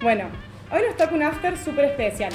[0.00, 0.26] Bueno,
[0.70, 2.32] hoy nos toca un after súper especial.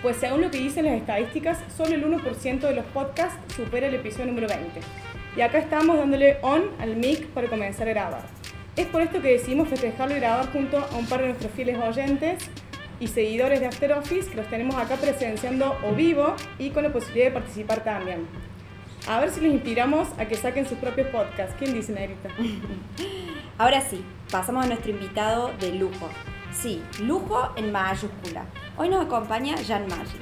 [0.00, 3.94] Pues según lo que dicen las estadísticas, solo el 1% de los podcasts supera el
[3.94, 4.80] episodio número 20.
[5.36, 8.22] Y acá estamos dándole on al mic para comenzar a grabar.
[8.74, 11.76] Es por esto que decidimos festejarlo y grabar junto a un par de nuestros fieles
[11.76, 12.48] oyentes
[13.00, 16.90] y seguidores de After Office que los tenemos acá presenciando o vivo y con la
[16.90, 18.26] posibilidad de participar también.
[19.06, 21.54] A ver si les inspiramos a que saquen sus propios podcasts.
[21.58, 22.30] ¿Quién dice, Negrita?
[23.58, 26.08] Ahora sí, pasamos a nuestro invitado de lujo.
[26.52, 28.46] Sí, lujo en mayúscula.
[28.76, 30.18] Hoy nos acompaña Jean Maggi.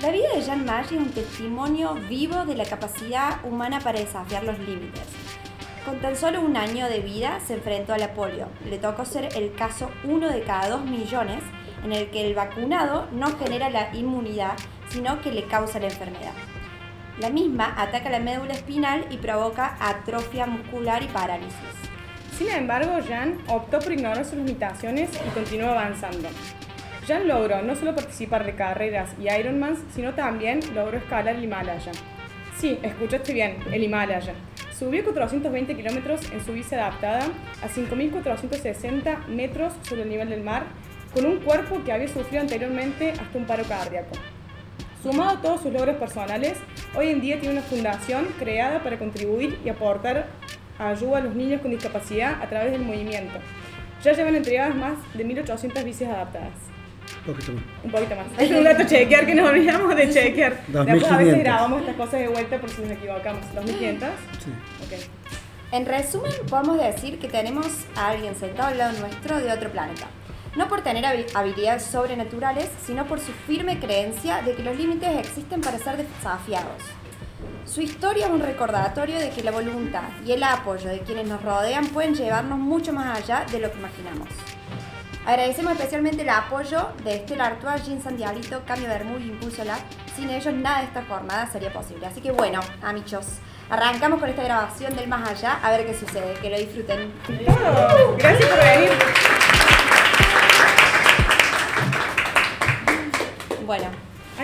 [0.00, 4.42] La vida de Jean Maggi es un testimonio vivo de la capacidad humana para desafiar
[4.42, 5.02] los límites.
[5.84, 8.48] Con tan solo un año de vida se enfrentó a la polio.
[8.64, 11.42] Le tocó ser el caso uno de cada dos millones
[11.84, 14.54] en el que el vacunado no genera la inmunidad,
[14.88, 16.32] sino que le causa la enfermedad.
[17.18, 21.89] La misma ataca la médula espinal y provoca atrofia muscular y parálisis.
[22.40, 26.26] Sin embargo, Jan optó por ignorar sus limitaciones y continuó avanzando.
[27.06, 31.92] Jan logró no solo participar de carreras y Ironmans, sino también logró escalar el Himalaya.
[32.56, 34.32] Sí, escuchaste bien, el Himalaya.
[34.72, 37.26] Subió 420 kilómetros en su bici adaptada
[37.62, 40.64] a 5.460 metros sobre el nivel del mar,
[41.12, 44.16] con un cuerpo que había sufrido anteriormente hasta un paro cardíaco.
[45.02, 46.56] Sumado a todos sus logros personales,
[46.96, 50.26] hoy en día tiene una fundación creada para contribuir y aportar
[50.80, 53.38] ayuda a los niños con discapacidad a través del movimiento.
[54.02, 56.52] Ya llevan entregadas más de 1.800 bicis adaptadas.
[57.26, 57.62] Un poquito más.
[57.84, 58.26] Un poquito más.
[58.38, 60.52] Es un dato chequear que nos olvidamos de chequear.
[60.66, 61.38] Después a veces 2500.
[61.44, 63.44] grabamos estas cosas de vuelta por si nos equivocamos.
[63.54, 63.98] 2.500.
[64.38, 64.50] Sí.
[64.84, 65.00] Ok.
[65.72, 70.06] En resumen, podemos decir que tenemos a alguien sentado al lado nuestro de otro planeta.
[70.56, 75.10] No por tener habi- habilidades sobrenaturales, sino por su firme creencia de que los límites
[75.18, 76.82] existen para ser desafiados.
[77.66, 81.42] Su historia es un recordatorio de que la voluntad y el apoyo de quienes nos
[81.42, 84.28] rodean pueden llevarnos mucho más allá de lo que imaginamos.
[85.26, 89.78] Agradecemos especialmente el apoyo de Estela Artois, Jean Santiaguito, Cambio Bermúdez y Impulso Lab.
[90.16, 92.06] Sin ellos nada de esta jornada sería posible.
[92.06, 93.26] Así que bueno, amichos,
[93.68, 96.34] arrancamos con esta grabación del más allá a ver qué sucede.
[96.40, 97.12] Que lo disfruten.
[98.18, 98.90] Gracias por venir.
[103.66, 103.86] Bueno,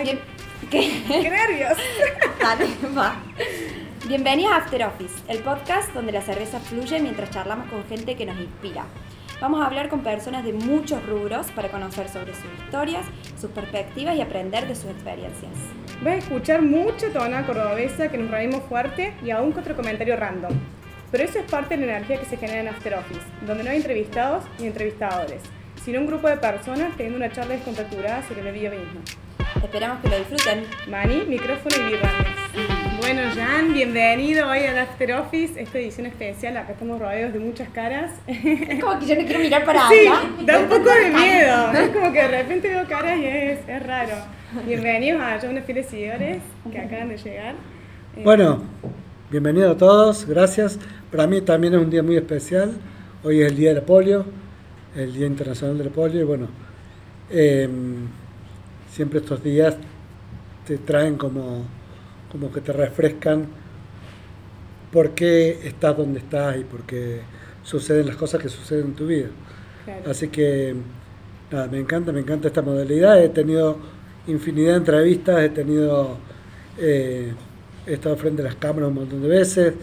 [0.03, 0.19] bien-
[0.69, 1.03] ¿qué?
[1.07, 1.77] ¡Qué nervios!
[2.41, 3.15] Dale, va.
[4.07, 8.25] Bienvenidos a After Office, el podcast donde la cerveza fluye mientras charlamos con gente que
[8.25, 8.85] nos inspira.
[9.39, 13.05] Vamos a hablar con personas de muchos rubros para conocer sobre sus historias,
[13.39, 15.51] sus perspectivas y aprender de sus experiencias.
[16.01, 20.15] Vas a escuchar mucha tona cordobesa que nos reímos fuerte y aún que otro comentario
[20.15, 20.53] random.
[21.11, 23.69] Pero eso es parte de la energía que se genera en After Office, donde no
[23.69, 25.41] hay entrevistados ni entrevistadores,
[25.85, 29.01] sino un grupo de personas teniendo una charla descontracturada sobre la vida misma.
[29.55, 30.63] Esperamos que lo disfruten.
[30.89, 32.27] Mani, micrófono y birranes.
[32.99, 36.57] Bueno, Jan, bienvenido hoy al After Office, esta edición especial.
[36.57, 38.11] Acá estamos rodeados de muchas caras.
[38.27, 40.21] Es como que yo no quiero mirar para Sí, allá.
[40.45, 41.71] da un poco de miedo.
[41.73, 44.13] Es como que de repente veo caras y es, es raro.
[44.65, 46.37] Bienvenidos a unos fieles seguidores
[46.71, 47.55] que acaban de llegar.
[48.15, 48.63] Eh, Bueno,
[49.31, 50.79] bienvenidos a todos, gracias.
[51.11, 52.73] Para mí también es un día muy especial.
[53.23, 54.25] Hoy es el Día de la Polio,
[54.95, 56.21] el Día Internacional de la Polio.
[56.21, 56.47] Y bueno,
[57.29, 57.67] eh,
[58.97, 59.75] siempre estos días
[60.65, 61.65] te traen como,
[62.31, 63.45] como que te refrescan
[64.91, 67.21] por qué estás donde estás y por qué
[67.61, 69.27] suceden las cosas que suceden en tu vida.
[69.85, 70.09] claro.
[70.09, 70.73] Así que,
[71.51, 73.23] nada, me encanta, me encanta esta modalidad.
[73.23, 73.77] He tenido
[74.25, 76.17] infinidad de entrevistas, he tenido,
[76.79, 77.33] eh,
[77.85, 79.75] he estado frente a las cámaras un montón de veces,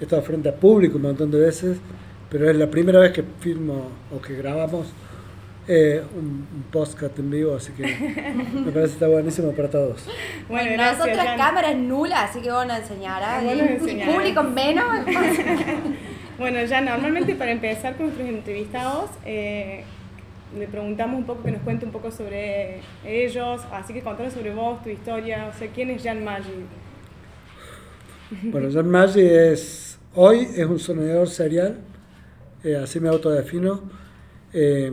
[0.00, 1.76] he estado frente a público un montón de veces,
[2.30, 4.86] pero es la primera vez que filmo o que grabamos
[5.72, 7.82] eh, un, un podcast en vivo, así que
[8.54, 10.04] me parece que está buenísimo para todos.
[10.48, 10.98] Bueno, gracias.
[10.98, 11.38] Nosotras Jan.
[11.38, 13.44] cámara es nula, así que vos nos enseñarás.
[13.44, 14.14] Vos nos Y enseñarás.
[14.14, 14.84] público menos.
[16.38, 19.84] Bueno, ya normalmente para empezar con nuestros entrevistados, eh,
[20.58, 24.54] le preguntamos un poco que nos cuente un poco sobre ellos, así que contanos sobre
[24.54, 26.64] vos, tu historia, o sea, ¿quién es Jan Maggi?
[28.44, 31.78] Bueno, John Maggi es, hoy es un sonador serial,
[32.64, 33.82] eh, así me autodefino.
[34.54, 34.90] eh,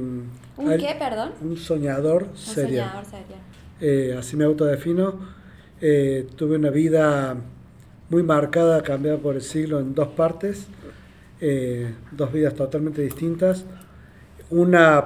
[0.58, 1.32] ¿Un al- qué, perdón?
[1.42, 2.90] Un soñador Un serial.
[3.06, 3.38] soñador.
[3.80, 5.20] Eh, así me autodefino.
[5.82, 7.36] Eh, tuve una vida
[8.10, 10.66] muy marcada, cambiada por el siglo en dos partes,
[11.42, 13.66] eh, dos vidas totalmente distintas.
[14.50, 15.06] Una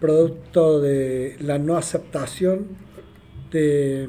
[0.00, 2.66] producto de la no aceptación
[3.50, 4.08] de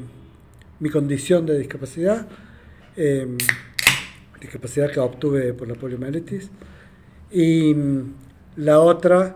[0.80, 2.26] mi condición de discapacidad,
[2.96, 3.26] eh,
[4.40, 6.50] discapacidad que obtuve por la poliomielitis,
[7.30, 8.12] y mm,
[8.56, 9.34] la otra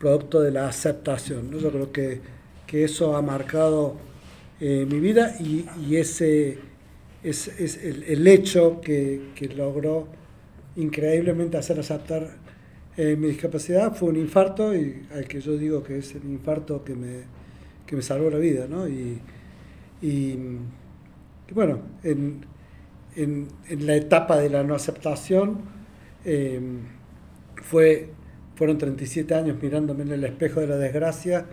[0.00, 1.50] producto de la aceptación.
[1.50, 1.58] ¿no?
[1.58, 2.20] Yo creo que,
[2.66, 3.96] que eso ha marcado
[4.60, 6.58] eh, mi vida y, ese
[7.22, 7.48] es,
[7.84, 10.08] el, hecho que, que logró
[10.76, 12.40] increíblemente hacer aceptar
[12.96, 16.84] Eh, mi discapacidad fue un infarto y al que yo digo que es el infarto
[16.84, 17.22] que me,
[17.86, 18.86] que me salvó la vida, ¿no?
[18.88, 19.18] Y,
[20.02, 20.36] y,
[21.54, 22.44] bueno, en,
[23.16, 25.60] en, en, la etapa de la no aceptación
[26.26, 26.60] eh,
[27.62, 28.10] fue,
[28.60, 31.46] fueron 37 años mirándome en el espejo de la desgracia,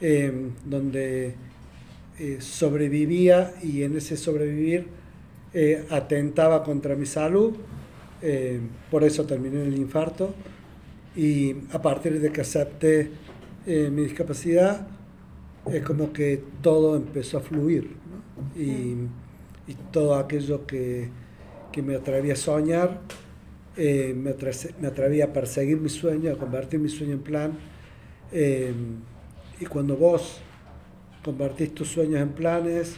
[0.00, 1.36] eh, donde
[2.18, 4.88] eh, sobrevivía y en ese sobrevivir
[5.54, 7.52] eh, atentaba contra mi salud,
[8.20, 8.58] eh,
[8.90, 10.34] por eso terminé en el infarto
[11.14, 13.08] y a partir de que acepté
[13.64, 14.84] mi discapacidad
[15.70, 18.60] es como que todo empezó a fluir ¿no?
[18.60, 18.96] y,
[19.68, 21.08] y, todo aquello que,
[21.70, 23.00] que, me atrevía a soñar,
[23.76, 27.52] me, atre me, atrevía a perseguir mi sueño, a convertir mi sueño en plan
[29.62, 30.40] y cuando vos
[31.24, 32.96] convertís tus sueños en planes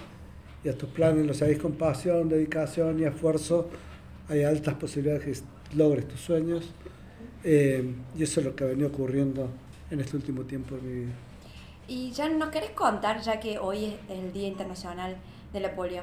[0.65, 3.69] y a tus planes los seguís con pasión, dedicación y esfuerzo,
[4.31, 6.73] hay altas posibilidades de que logres tus sueños.
[7.44, 9.50] Eh, y eso es lo que ha venido ocurriendo
[9.91, 11.12] en este último tiempo de mi vida.
[11.87, 15.19] Y ya nos querés contar, ya que hoy es el Día Internacional
[15.53, 16.03] de la Polio,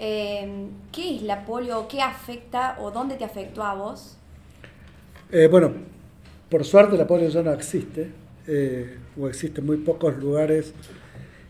[0.00, 1.86] eh, ¿qué es la polio?
[1.86, 4.16] ¿Qué afecta o dónde te afectó a vos?
[5.30, 5.72] Eh, bueno,
[6.48, 8.10] por suerte la polio ya no existe,
[8.46, 10.74] eh, o existe en muy pocos lugares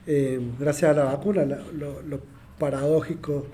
[0.07, 1.45] eh, gracias a la vacuna.
[1.45, 3.47] lo, paradójico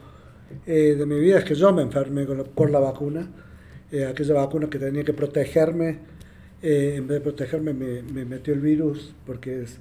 [0.66, 3.28] eh, de mi vida es que yo me enfermé con, por la vacuna.
[3.93, 5.98] Eh, aquella vacuna que tenía que protegerme,
[6.62, 9.78] en vez de protegerme me, me, metió el virus, porque es,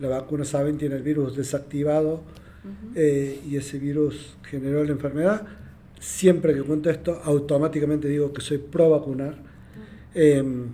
[0.00, 2.22] la vacuna, saben, tiene el virus desactivado
[2.64, 3.44] uh -huh.
[3.46, 5.46] y ese virus generó la enfermedad.
[6.00, 9.36] Siempre que cuento esto, automáticamente digo que soy pro vacunar.
[10.14, 10.66] Uh -huh.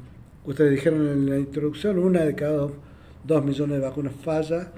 [0.45, 2.73] ustedes dijeron en la introducción, una de cada dos,
[3.25, 4.71] dos millones de vacunas falla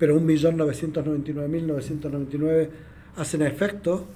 [0.00, 2.68] pero 1.999.999
[3.16, 4.06] hacen efecto,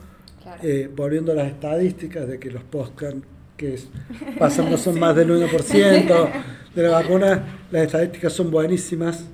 [0.42, 0.60] claro.
[0.64, 3.18] eh, volviendo a las estadísticas de que los podcast
[3.58, 3.90] que es,
[4.38, 5.00] pasan no son sí.
[5.00, 6.30] más del 1%
[6.74, 9.26] de la vacuna, las estadísticas son buenísimas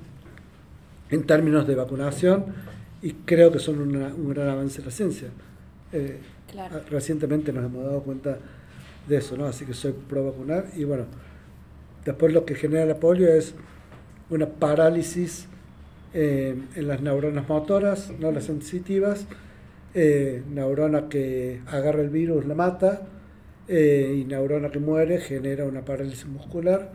[1.09, 2.47] en términos de vacunación
[3.03, 5.29] y creo que son una, un gran avance de la ciencia.
[5.93, 6.19] Eh,
[6.51, 6.81] claro.
[6.91, 8.39] Recientemente nos hemos dado cuenta
[9.09, 9.47] de eso, ¿no?
[9.47, 11.05] así que soy pro vacunar y bueno,
[12.05, 13.55] después lo que genera el polio es
[14.29, 15.47] una parálisis
[16.13, 19.27] eh, en las neuronas motoras, no las sensitivas,
[19.93, 23.03] eh, neurona que agarra el virus la mata
[23.67, 26.93] eh, y neurona que muere genera una parálisis muscular.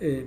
[0.00, 0.26] Eh,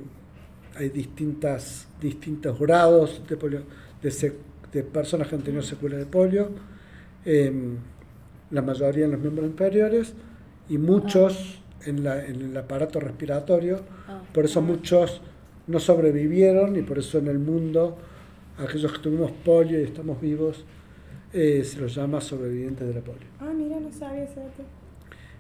[0.76, 3.64] hay distintas, distintos grados de, polio,
[4.02, 4.34] de,
[4.72, 6.50] de, personas que han tenido secuelas de polio,
[8.52, 10.14] la mayoría en los miembros inferiores
[10.70, 11.84] y muchos ah.
[11.86, 14.22] en, la, en, el aparato respiratorio, ah.
[14.34, 15.22] por eso muchos
[15.68, 17.98] no sobrevivieron y por eso en el mundo
[18.58, 20.66] aquellos que tuvimos polio y estamos vivos
[21.34, 23.28] eh, se los llama sobrevivientes de la polio.
[23.40, 24.42] Ah, mira, no sabía eso.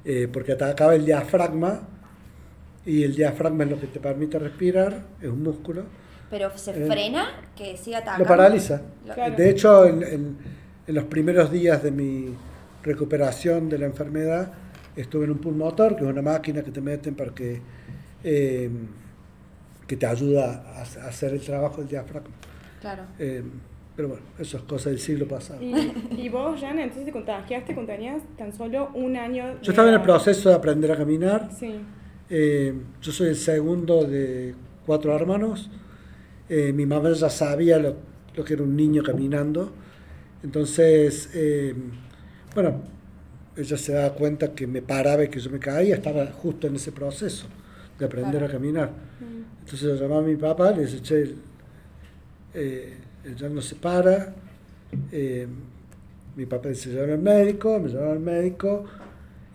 [0.05, 1.87] Eh, porque atacaba el diafragma
[2.85, 5.83] y el diafragma es lo que te permite respirar, es un músculo.
[6.31, 8.23] Pero se eh, frena, que siga atacando.
[8.23, 8.81] Lo paraliza.
[9.13, 9.35] Claro.
[9.35, 10.37] De hecho, en, en,
[10.87, 12.33] en, los primeros días de mi
[12.81, 14.51] recuperación de la enfermedad,
[14.95, 17.61] estuve en un pulmotor, que es una máquina que te meten para que
[18.23, 18.69] eh,
[19.87, 22.33] que te ayuda a, hacer el trabajo del diafragma.
[22.79, 23.03] Claro.
[23.19, 23.43] Eh,
[23.95, 25.61] pero bueno, eso es cosa del siglo pasado.
[25.61, 29.59] ¿Y, y vos, Jan, entonces te contagiaste tenías tan solo un año?
[29.61, 31.49] Yo estaba en el proceso de aprender a caminar.
[31.57, 31.81] Sí.
[32.29, 34.55] Eh, yo soy el segundo de
[34.85, 35.69] cuatro hermanos.
[36.53, 37.95] Eh, mi mamá ya sabía lo,
[38.35, 39.71] lo, que era un niño caminando.
[40.43, 41.73] Entonces, eh,
[42.53, 42.81] bueno,
[43.55, 45.95] ella se daba cuenta que me paraba y que yo me caía.
[45.95, 47.47] Estaba justo en ese proceso
[47.97, 48.47] de aprender claro.
[48.47, 48.89] a caminar.
[48.89, 49.59] Mm.
[49.61, 51.35] Entonces yo llamaba a mi papá, le dije, che,
[52.53, 52.97] eh,
[53.37, 54.35] ya no se para.
[55.09, 55.47] Eh,
[56.35, 58.83] mi papá se llevó al médico, me llevó al médico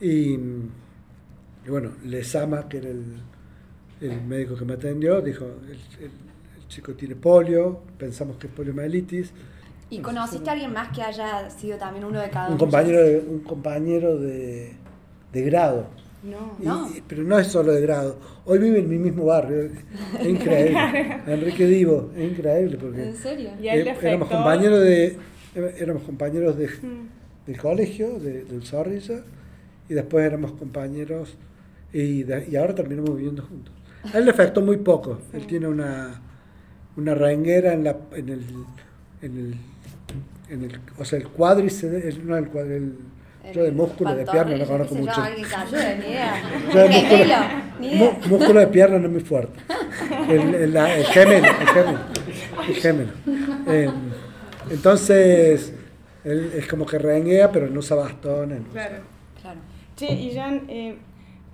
[0.00, 3.04] y, y, bueno, Lesama, que era el,
[4.00, 6.25] el, médico que me atendió, dijo, el, el,
[6.66, 9.32] el, chico tiene polio, pensamos que es poliomielitis.
[9.88, 13.18] ¿Y conociste a alguien más que haya sido también uno de cada un compañero de,
[13.20, 14.74] Un compañero de,
[15.32, 15.86] de grado.
[16.24, 16.88] No, y, no.
[17.06, 18.18] Pero no es solo de grado.
[18.44, 19.70] Hoy vive en mi mismo barrio.
[20.18, 21.20] Es increíble.
[21.26, 22.78] Enrique Divo, es increíble.
[22.78, 23.50] Porque, ¿En serio?
[23.60, 25.18] ¿Y él eh, éramos compañeros de
[25.78, 27.46] éramos compañeros de, mm.
[27.46, 29.22] del colegio, de, del Zorrilla,
[29.88, 31.36] y después éramos compañeros
[31.92, 33.72] y, de, y ahora terminamos viviendo juntos.
[34.12, 35.18] A él le afectó muy poco.
[35.30, 35.38] Sí.
[35.38, 36.20] Él tiene una,
[36.96, 38.44] una renguera en, la, en, el,
[39.22, 39.54] en, el,
[40.48, 40.80] en el.
[40.98, 42.92] O sea, el cuádriceps, el, no el, el
[43.52, 45.12] yo de músculo de pierna no conozco mucho.
[45.12, 46.42] Yo, ni idea.
[46.72, 49.60] Yo de músculo, músculo de pierna no es muy fuerte.
[50.28, 51.98] El, el, el gemelo, el gemelo.
[52.68, 53.12] El gemelo.
[53.68, 53.90] Eh,
[54.70, 55.72] entonces,
[56.24, 58.60] él es como que renguea, pero no usa bastones.
[58.72, 58.96] Claro.
[59.40, 59.60] claro.
[59.94, 60.96] Che, y Jan, eh,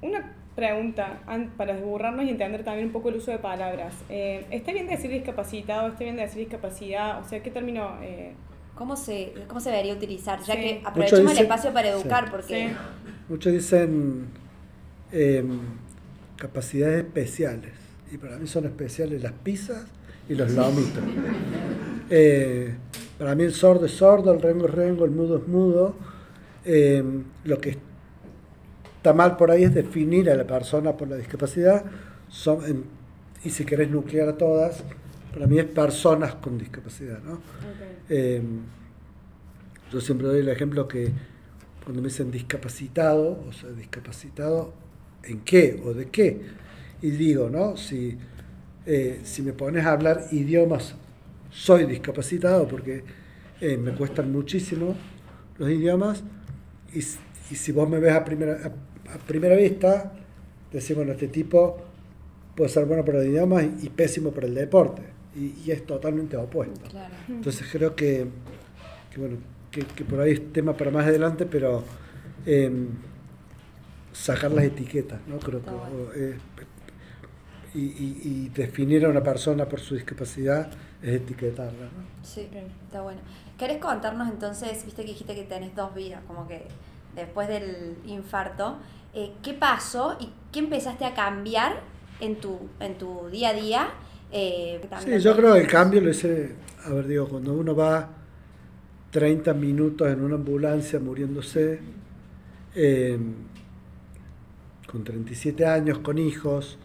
[0.00, 1.20] una pregunta,
[1.56, 3.94] para desburrarnos y entender también un poco el uso de palabras.
[4.08, 5.88] Eh, ¿Está bien decir discapacitado?
[5.88, 7.20] ¿Está bien decir discapacidad?
[7.20, 7.96] O sea, ¿qué término...?
[8.02, 8.32] Eh?
[8.74, 10.42] ¿Cómo, se, ¿Cómo se debería utilizar?
[10.42, 12.72] Ya que aprovechemos el espacio para educar, porque...
[13.28, 14.26] Muchos dicen
[15.12, 15.60] em,
[16.36, 17.72] capacidades especiales,
[18.10, 19.84] y para mí son especiales las pizzas
[20.28, 21.02] y los lomitos.
[22.14, 22.74] Eh,
[23.16, 25.96] para mí el sordo es sordo, el rengo es rengo, el mudo es mudo.
[26.62, 27.78] Em, lo que
[29.02, 31.84] está mal por ahí es definir a la persona por la discapacidad.
[32.28, 32.84] Son,
[33.44, 34.84] y si querés nuclear a todas,
[35.34, 37.18] para mí es personas con discapacidad.
[37.20, 37.40] ¿no?
[38.08, 38.60] Em,
[39.92, 41.10] yo siempre doy el ejemplo que
[41.82, 44.72] cuando me dicen discapacitado, o sea, discapacitado
[45.24, 46.40] en qué o de qué,
[47.02, 47.76] y digo, ¿no?
[47.76, 48.16] Si,
[48.86, 50.94] eh, si me pones a hablar idiomas,
[51.50, 53.02] soy discapacitado porque
[53.60, 54.94] eh, me cuestan muchísimo
[55.58, 56.22] los idiomas,
[56.94, 60.12] y, y si vos me ves a primera, a primera vista,
[60.72, 61.78] decimos, este tipo
[62.56, 65.02] puede ser bueno para el idioma y, pésimo para el deporte.
[65.34, 66.80] Y, es totalmente opuesto.
[67.28, 68.26] Entonces creo que,
[69.16, 69.38] bueno,
[69.70, 71.82] que, por ahí es tema para más adelante, pero
[72.44, 72.88] em,
[74.12, 75.38] sacar las etiquetas, ¿no?
[75.38, 75.70] Creo que,
[76.16, 76.36] eh,
[77.74, 81.84] y, definir a una persona por su discapacidad es etiquetarla.
[81.84, 82.04] ¿no?
[82.22, 82.48] Sí,
[82.84, 83.20] está bueno.
[83.58, 86.66] ¿Querés contarnos entonces, viste que dijiste que tenés dos vidas, como que
[87.14, 88.78] después del infarto,
[89.14, 91.82] eh, ¿qué pasó y qué empezaste a cambiar
[92.20, 93.90] en tu, en tu día a día?
[94.30, 98.08] Eh, sí, yo creo que el cambio lo hice, a ver, digo, cuando uno va
[99.10, 101.80] 30 minutos en una ambulancia muriéndose,
[102.74, 103.18] eh,
[104.90, 106.78] con 37 años, con hijos,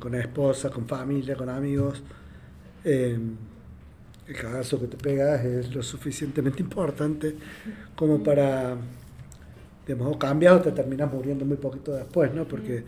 [0.00, 2.02] con esposa, con familia, con amigos,
[2.82, 3.36] el
[4.40, 7.36] cagazo que te pegas es lo suficientemente importante
[7.94, 8.76] como para
[9.86, 12.44] digamos, o cambias o te terminas muriendo muy poquito después, ¿no?
[12.44, 12.84] Porque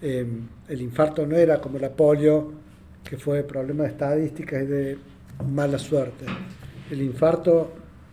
[0.00, 2.52] em, el infarto no era como la polio,
[3.04, 4.98] que fue problema de estadísticas y de
[5.52, 6.24] mala suerte.
[6.90, 7.72] El infarto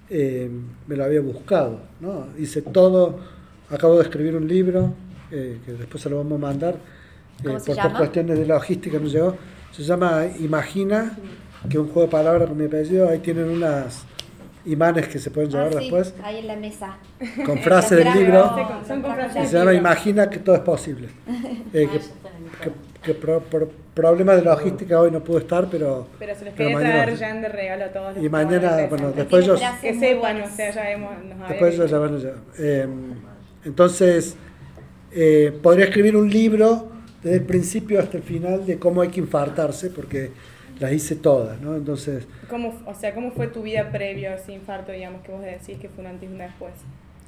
[0.10, 2.28] em, me lo había buscado, ¿no?
[2.38, 3.20] Hice todo,
[3.70, 4.94] acabo de escribir un libro,
[5.32, 6.76] eh, que después se lo vamos a mandar,
[7.44, 9.36] eh, por, cuestiones de logística no llegó.
[9.72, 11.18] Se llama Imagina,
[11.64, 14.06] que es un juego de palabras con mi apellido, ahí tienen unas
[14.66, 16.14] imanes que se pueden llevar ah, después.
[16.24, 16.98] Ahí en la mesa.
[17.46, 18.56] Con frase del libro.
[19.42, 21.10] y se llama Imagina que todo es posible.
[21.72, 21.88] Eh,
[23.04, 23.14] que,
[23.94, 26.08] problemas de logística hoy no pudo estar, pero.
[26.18, 28.18] Pero se les quería traer ya de regalo a todos.
[28.18, 29.56] Y mañana, bueno, después yo.
[29.82, 31.12] Que sé, bueno, o sea, ya hemos.
[31.48, 32.34] Después yo ya, bueno, ya.
[32.58, 32.88] Eh,
[33.66, 34.36] entonces,
[35.12, 36.88] eh, podría escribir un libro
[37.22, 40.32] desde el principio hasta el final de cómo hay que infartarse, porque
[40.80, 41.76] las hice todas, ¿no?
[41.76, 42.28] Entonces...
[42.50, 45.78] ¿Cómo, o sea, ¿cómo fue tu vida previo a ese infarto, digamos, que vos decís
[45.78, 46.74] que fue un antes y un después?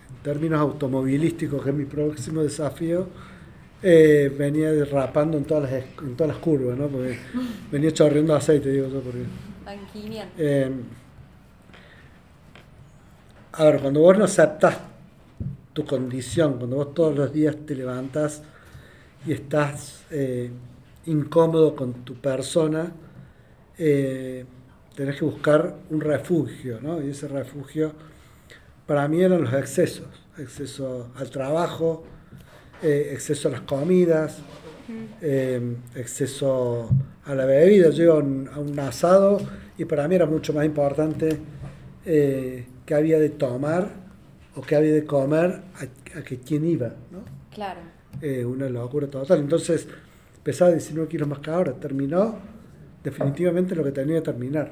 [0.10, 3.08] En términos automovilísticos, que es mi próximo desafío,
[3.84, 6.88] eh, venía derrapando en todas, las, en todas las curvas, ¿no?
[6.88, 7.18] Porque
[7.72, 9.24] venía chorreando aceite, digo yo, porque...
[10.38, 10.72] Eh,
[13.54, 14.78] a ver, cuando vos no aceptas
[15.74, 18.44] tu condición, cuando vos todos los días te levantas
[19.26, 20.52] y estás eh,
[21.06, 22.92] incómodo con tu persona,
[23.84, 24.46] eh,
[24.96, 27.02] tenés que buscar un refugio, ¿no?
[27.02, 27.94] Y ese refugio
[28.86, 30.08] para mí eran los excesos,
[30.38, 32.04] exceso al trabajo,
[32.84, 34.38] eh, exceso a las comidas,
[35.22, 36.90] eh, exceso
[37.26, 37.90] a la bebida.
[37.90, 39.40] Yo iba a un, asado
[39.80, 41.40] y para mí era mucho más importante
[42.06, 43.90] eh, qué había de tomar
[44.56, 45.62] o qué había de comer
[46.16, 47.24] a, que quién iba, ¿no?
[47.52, 47.80] Claro.
[48.48, 49.40] una locura total.
[49.40, 49.88] Entonces
[50.44, 52.51] pesaba 19 kilos más que ahora, terminó
[53.04, 54.72] definitivamente lo que tenía que terminar,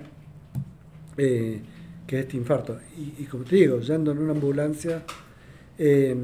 [1.17, 1.61] eh,
[2.05, 2.79] que es este infarto.
[2.97, 5.03] Y, como te digo, yendo en una ambulancia
[5.77, 6.15] eh,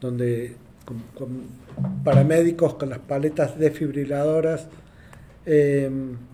[0.00, 1.64] donde con,
[2.04, 4.68] paramédicos con las paletas desfibriladoras
[5.46, 5.90] eh,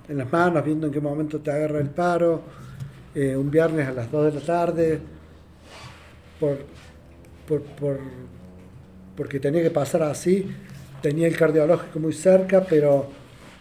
[0.08, 2.42] en las manos, viendo en qué momento te agarra el paro,
[3.12, 5.00] un viernes a las 2 de la tarde,
[6.38, 6.58] por,
[7.48, 7.98] por,
[9.16, 10.46] porque tenía que pasar así,
[11.02, 13.08] tenía el cardiológico muy cerca, pero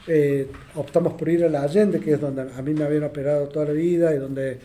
[0.08, 3.48] eh, optamos por ir a la Allende, que es donde a mí me habían operado
[3.48, 4.58] toda la vida y donde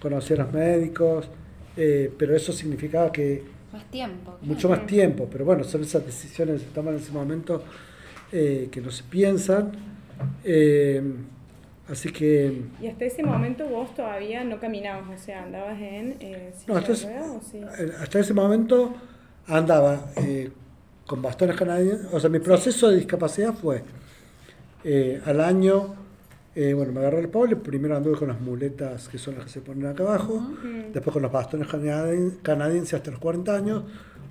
[0.00, 1.28] conocí a los médicos,
[1.76, 3.42] eh, pero eso significaba que...
[3.72, 4.38] Más tiempo.
[4.42, 7.62] Mucho más tiempo, pero bueno, son esas decisiones que se toman en ese momento
[8.32, 9.72] eh, que no se piensan.
[11.88, 12.62] así que...
[12.80, 15.20] ¿Y hasta ese momento vos todavía no caminabas?
[15.20, 16.16] O sea, andabas en...
[16.66, 16.92] no, hasta,
[18.00, 18.94] hasta ese momento
[19.46, 20.12] andaba
[21.06, 22.06] con bastones canadienses.
[22.12, 23.82] O sea, mi proceso de discapacidad fue
[24.90, 25.94] eh, al año,
[26.54, 29.50] eh, bueno, me agarré el polio, primero anduve con las muletas que son las que
[29.50, 30.42] se ponen acá abajo,
[30.92, 31.68] después con los bastones
[32.42, 33.82] canadienses hasta los 40 años,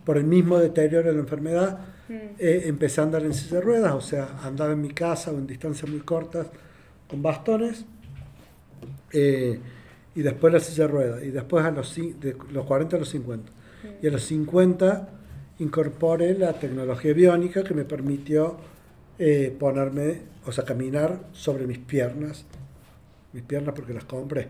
[0.04, 3.94] por el mismo deterioro de la enfermedad, eh, empecé a andar en silla de ruedas,
[3.94, 6.48] o sea, andaba en mi casa o en distancias muy cortas
[7.08, 7.86] con bastones.
[9.14, 9.60] eh,
[10.16, 11.24] y después la silla de ruedas.
[11.24, 13.52] Y después a los, de los 40 a los 50.
[14.02, 15.10] Y a los 50
[15.60, 18.58] incorporé la tecnología biónica que me permitió
[19.20, 22.46] eh, ponerme, o sea, caminar sobre mis piernas.
[23.34, 24.48] Mis piernas porque las compré.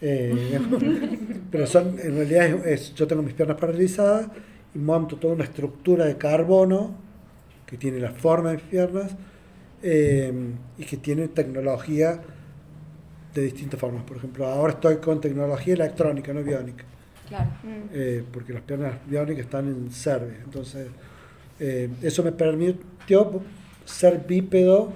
[0.00, 0.58] Eh,
[1.50, 4.28] pero son, en realidad es, es- yo tengo mis piernas paralizadas
[4.74, 6.94] y monto toda una estructura de carbono
[7.66, 9.12] que tiene la forma de mis piernas
[9.82, 10.32] eh,
[10.78, 12.20] y que tiene tecnología
[13.34, 14.04] de distintas formas.
[14.04, 16.84] Por ejemplo, ahora estoy con tecnología electrónica, no biónica,
[17.28, 17.50] Claro.
[17.92, 20.36] eh, porque las piernas biónicas están en Serbia.
[20.44, 20.88] Entonces,
[21.58, 23.40] eh, eso me permitió
[23.84, 24.92] ser bípedo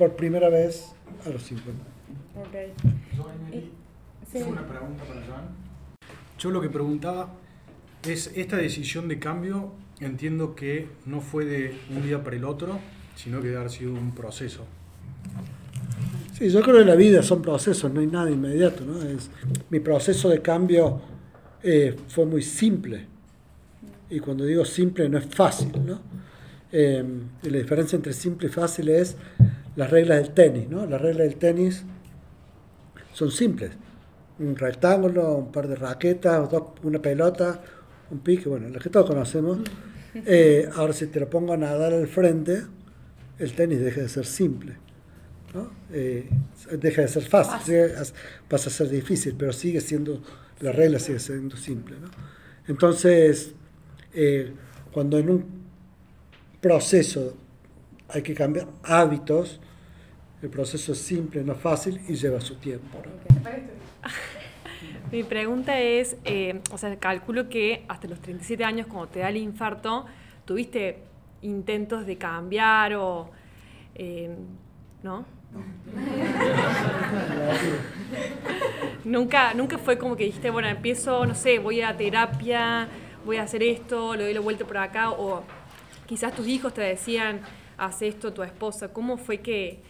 [0.00, 0.92] por primera vez
[1.26, 1.84] a los 50.
[2.36, 2.54] Ok.
[3.14, 3.70] Yo, Emily,
[4.24, 4.38] Sí.
[4.38, 5.44] tengo una pregunta para Joan.
[6.38, 7.34] Yo lo que preguntaba
[8.02, 12.78] es, esta decisión de cambio, entiendo que no fue de un día para el otro,
[13.14, 14.64] sino que debe haber sido un proceso.
[16.32, 18.86] Sí, yo creo que la vida son procesos, no hay nada inmediato.
[18.86, 19.02] ¿no?
[19.02, 19.30] Es,
[19.68, 21.02] mi proceso de cambio
[21.62, 23.06] eh, fue muy simple.
[24.08, 25.72] Y cuando digo simple no es fácil.
[25.84, 26.00] ¿no?
[26.72, 27.04] Eh,
[27.42, 29.16] y la diferencia entre simple y fácil es
[29.76, 30.68] las reglas del tenis.
[30.68, 30.86] ¿no?
[30.86, 31.84] Las reglas del tenis
[33.12, 33.72] son simples.
[34.38, 37.60] Un rectángulo, un par de raquetas, dos- una pelota,
[38.10, 39.58] un pique, bueno, las que todos conocemos.
[40.26, 42.64] Eh, ahora si te lo pongo a nadar al frente,
[43.38, 44.72] el tenis deja de ser simple.
[45.54, 45.70] ¿no?
[45.92, 46.28] Eh,
[46.80, 48.02] deja de ser fácil, sigue a-
[48.48, 50.20] pasa a ser difícil, pero sigue siendo,
[50.58, 51.94] la regla sigue siendo simple.
[52.00, 52.08] ¿no?
[52.66, 53.52] Entonces,
[54.12, 54.52] eh,
[54.92, 55.44] cuando en un
[56.60, 57.36] proceso
[58.12, 59.60] hay que cambiar hábitos,
[60.42, 63.02] el proceso es simple, no fácil y lleva su tiempo.
[63.04, 63.50] ¿no?
[65.12, 69.28] Mi pregunta es, eh, o sea, calculo que hasta los 37 años, cuando te da
[69.28, 70.06] el infarto,
[70.44, 70.98] tuviste
[71.42, 73.30] intentos de cambiar o,
[73.94, 74.34] eh,
[75.02, 75.24] ¿no?
[79.04, 82.88] nunca, nunca fue como que dijiste, bueno, empiezo, no sé, voy a terapia,
[83.24, 85.42] voy a hacer esto, le doy la vuelta por acá, o
[86.06, 87.40] quizás tus hijos te decían,
[87.80, 88.88] haz esto, tu esposa.
[88.92, 89.80] ¿Cómo fue que,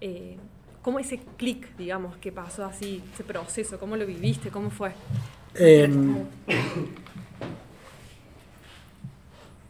[0.00, 0.36] eh,
[0.82, 4.92] cómo ese clic, digamos, que pasó así, ese proceso, cómo lo viviste, cómo fue?
[5.54, 6.24] Em,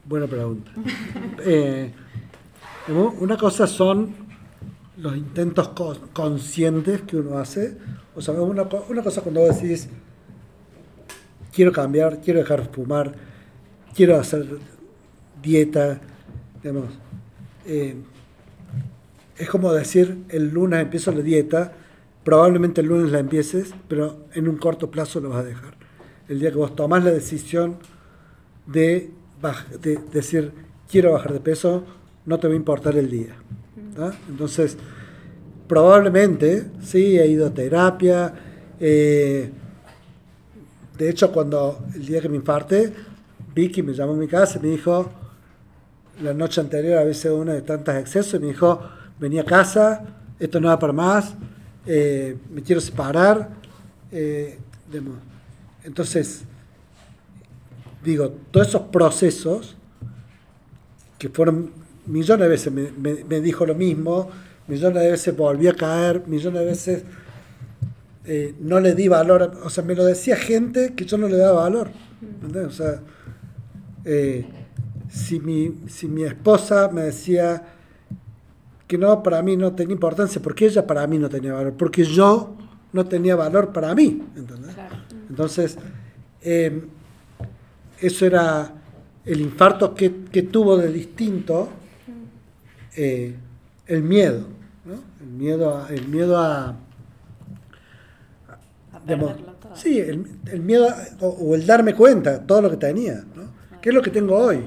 [0.04, 0.70] buena pregunta.
[1.42, 1.90] Eh,
[2.88, 4.14] una cosa son
[4.98, 7.78] los intentos co- conscientes que uno hace.
[8.14, 9.88] O sea, una cosa cuando vos decís,
[11.52, 13.14] quiero cambiar, quiero dejar de fumar,
[13.94, 14.58] quiero hacer
[15.40, 15.98] dieta,
[16.62, 16.90] digamos.
[17.66, 17.96] Eh,
[19.38, 21.72] es como decir, el lunes empiezo la dieta,
[22.24, 25.74] probablemente el lunes la empieces, pero en un corto plazo lo vas a dejar.
[26.28, 27.76] El día que vos tomás la decisión
[28.66, 29.10] de,
[30.12, 30.52] decir,
[30.90, 31.84] quiero bajar de peso,
[32.26, 33.34] no te va a importar el día.
[34.28, 34.76] Entonces,
[35.66, 38.34] probablemente, sí, he ido a terapia.
[38.78, 39.50] eh,
[40.98, 42.92] de hecho, cuando el día que me infarté,
[43.54, 45.10] Vicky me llamó a mi casa y me dijo,
[46.22, 48.80] la noche anterior había sido una de tantos excesos, y me dijo,
[49.18, 50.04] vení a casa,
[50.38, 51.34] esto no va para más,
[51.86, 53.48] eh, me quiero separar.
[54.12, 54.58] eh,
[55.84, 56.42] entonces,
[58.04, 59.76] digo, todos esos procesos,
[61.18, 61.70] que fueron
[62.06, 64.30] millones de veces, me, dijo lo mismo,
[64.66, 67.04] millones de veces volví a caer, millones de veces
[68.24, 71.28] eh, no le di valor, a- o sea, me lo decía gente que yo no
[71.28, 71.90] le daba valor.
[72.22, 72.66] ¿entendés?
[72.66, 73.00] O sea,
[75.10, 77.62] si, mi, si mi esposa me decía
[78.86, 82.04] que no, para mí no tenía importancia, porque ella para mí no tenía valor, porque
[82.04, 82.56] yo
[82.92, 84.22] no tenía valor para mí.
[84.36, 84.74] ¿entendés?
[84.74, 84.96] Claro.
[85.28, 85.76] Entonces,
[86.42, 86.84] eh,
[88.00, 88.72] eso era
[89.24, 91.68] el infarto que, que tuvo de distinto
[92.96, 93.36] eh,
[93.86, 94.46] el miedo,
[94.84, 94.94] ¿no?
[95.20, 96.74] El miedo a, el miedo a,
[99.06, 99.32] digamos,
[99.74, 103.42] sí, el, el miedo a- o, o el darme cuenta, todo lo que tenía, ¿no?
[103.80, 104.60] ¿Qué es lo que tengo hoy?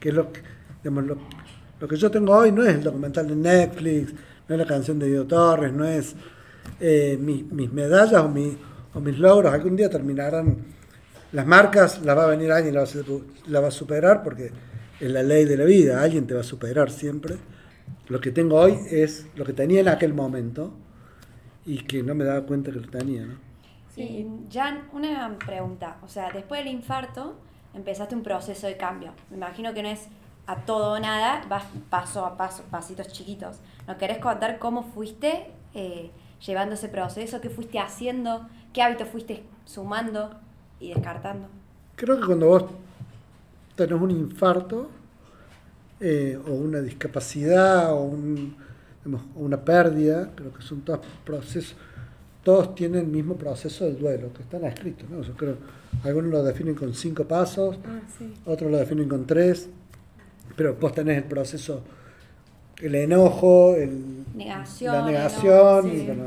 [0.00, 0.40] ¿Qué es lo que,
[0.82, 1.18] digamos, lo,
[1.80, 4.12] lo que yo tengo hoy no es el documental de Netflix,
[4.48, 6.14] no es la canción de Diego Torres, no es
[6.80, 8.56] eh, mi- mis medallas o, mi-
[8.94, 9.52] o mis logros.
[9.52, 10.56] Algún día terminarán
[11.32, 13.70] las marcas, las va a venir alguien y la va a, su- la va a
[13.70, 14.50] superar porque
[14.98, 17.36] es la ley de la vida, alguien te va a superar siempre.
[18.08, 20.72] Lo que tengo hoy es lo que tenía en aquel momento
[21.64, 23.26] y que no me daba cuenta que lo tenía.
[23.26, 23.34] ¿no?
[23.96, 25.98] Y Jan, una pregunta.
[26.02, 27.36] O sea, después del infarto
[27.74, 29.12] empezaste un proceso de cambio.
[29.30, 30.08] Me imagino que no es
[30.46, 33.58] a todo o nada, vas paso a paso, pasitos chiquitos.
[33.86, 36.10] ¿Nos querés contar cómo fuiste eh,
[36.44, 37.40] llevando ese proceso?
[37.40, 38.48] ¿Qué fuiste haciendo?
[38.72, 40.30] ¿Qué hábitos fuiste sumando
[40.80, 41.48] y descartando?
[41.96, 42.64] Creo que cuando vos
[43.76, 44.88] tenés un infarto,
[46.00, 48.56] eh, o una discapacidad o, un,
[49.34, 51.76] una pérdida, creo que son todos procesos,
[52.42, 55.08] todos tienen el mismo proceso del duelo, que están escritos.
[55.10, 55.20] ¿no?
[55.20, 55.56] Yo creo,
[56.04, 58.32] algunos lo definen con cinco pasos, Ah, sí.
[58.46, 59.68] otros lo definen con tres,
[60.56, 61.82] pero vos tenés el proceso,
[62.80, 65.96] el enojo, el, Negación, la enojo, negación, sí.
[65.96, 66.24] y, bueno,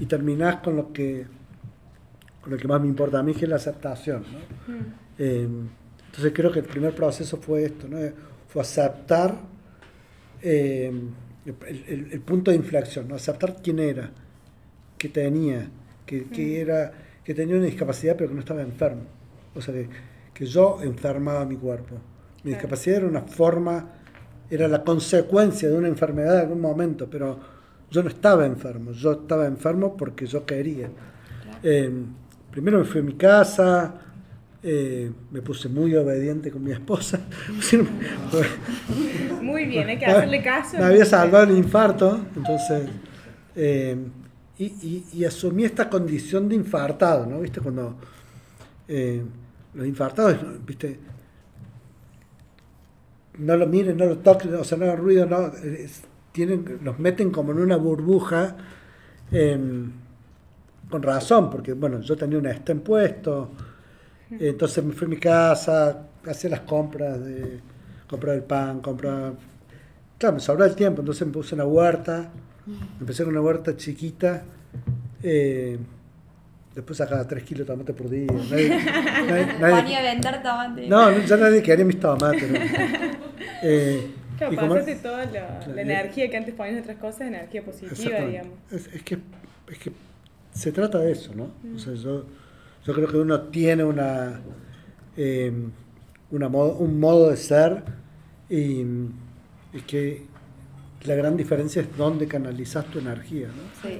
[0.00, 1.26] y terminás con lo que
[2.40, 4.22] con lo que más me importa a mí, que es la aceptación.
[4.22, 4.74] ¿no?
[5.18, 5.48] Eh,
[6.06, 7.96] entonces creo que el primer proceso fue esto, ¿no?
[8.48, 9.34] fue aceptar
[10.42, 10.92] eh,
[11.46, 13.14] el, el- el punto de inflexión, ¿no?
[13.14, 14.10] aceptar quién era,
[14.98, 15.66] que tenía,
[16.04, 16.92] que, que era,
[17.24, 19.02] que tenía una discapacidad pero que no estaba enfermo.
[19.54, 19.88] O sea, que,
[20.32, 21.94] que yo enfermaba mi cuerpo.
[21.94, 22.56] Mi Claro.
[22.56, 23.86] discapacidad era una forma,
[24.50, 27.38] era la consecuencia de una enfermedad en algún momento, pero
[27.90, 30.88] yo no estaba enfermo, yo estaba enfermo porque yo quería.
[31.62, 31.90] Eh,
[32.50, 33.94] primero me fui a mi casa,
[34.62, 37.20] eh, me puse muy obediente con mi esposa.
[39.42, 40.78] Muy bien, hay que hacerle caso.
[40.78, 42.88] Me había salvado el infarto, entonces.
[43.56, 43.96] eh,
[44.58, 47.40] y, y- y asumí esta condición de infartado, ¿no?
[47.40, 47.60] ¿Viste?
[47.60, 47.96] Cuando
[48.88, 49.22] eh,
[49.74, 50.36] los infartados,
[50.66, 51.00] ¿viste?
[53.38, 55.46] No lo miren, no lo toquen, o sea, no hagan ruido, no.
[55.48, 58.56] es- tienen, los meten como en una burbuja.
[59.32, 59.92] em,
[60.90, 63.50] con razón, porque bueno, yo tenía un stem puesto,
[64.38, 67.60] entonces me fui a mi casa, hacía las compras de
[68.08, 69.34] comprar el pan, comprar
[70.18, 72.30] claro, me sobraba el tiempo, entonces me puse una huerta,
[73.00, 74.44] empecé con una huerta chiquita,
[75.22, 75.78] eh,
[76.74, 78.26] después sacaba 3 kilos de tomate por día.
[78.26, 80.88] Nadie, nadie- nadie- Ponía a vender tomate.
[80.88, 82.50] no, ya nadie quería mis tomates.
[82.50, 82.58] ¿no?
[83.66, 88.18] Eh, Claro, pasaste toda la, la energía que antes ponías en otras cosas, energía positiva,
[88.26, 88.52] digamos.
[88.70, 89.18] Es, es que,
[89.70, 89.92] es que
[90.52, 91.50] se trata de eso, ¿no?
[91.74, 92.24] O sea, yo,
[92.84, 94.40] yo creo que uno tiene una,
[95.16, 95.52] eh,
[96.32, 97.84] una modo- un modo de ser
[98.50, 98.80] y,
[99.72, 100.26] y que
[101.04, 103.88] la gran diferencia es dónde canalizas tu energía, ¿no?
[103.88, 103.98] Sí.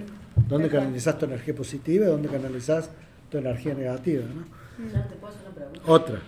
[0.48, 2.90] Dónde canalizas tu energía positiva y dónde canalizas
[3.30, 4.44] tu energía negativa, ¿no?
[4.92, 5.80] ¿Ya te puedo hacer una pregunta?
[5.86, 6.18] Otra.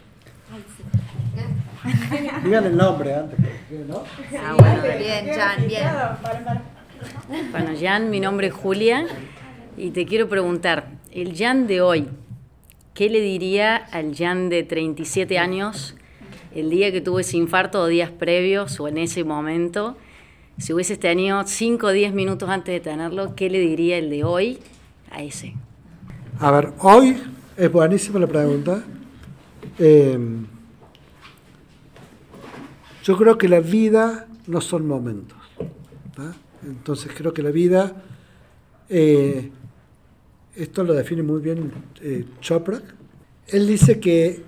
[2.44, 4.04] Digan el nombre antes, que- ¿no?
[4.38, 5.84] Ah, bueno, Bien, Jan, bien.
[7.50, 9.06] Bueno, Jan, mi nombre es Julia
[9.76, 12.08] y te quiero preguntar, el Jan de hoy,
[12.94, 15.96] ¿qué le diría al Jan de 37 años
[16.54, 19.96] el día que tuvo ese infarto o días previos o en ese momento?
[20.59, 24.25] Si hubieses tenido 5 o 10 minutos antes de tenerlo, ¿qué le diría el de
[24.25, 24.59] hoy
[25.11, 25.55] a ese?
[26.40, 27.16] A ver, hoy
[27.57, 28.83] es buenísima la pregunta.
[29.79, 30.19] Eh,
[33.05, 35.38] yo creo que la vida no son momentos.
[36.14, 36.35] ¿tá?
[36.64, 38.03] Entonces creo que la vida,
[38.88, 39.51] eh,
[40.55, 42.81] esto lo define muy bien eh, Chopra.
[43.47, 44.42] Él dice que,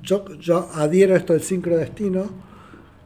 [0.00, 2.30] yo, yo, adhiero a esto del sincrodestino.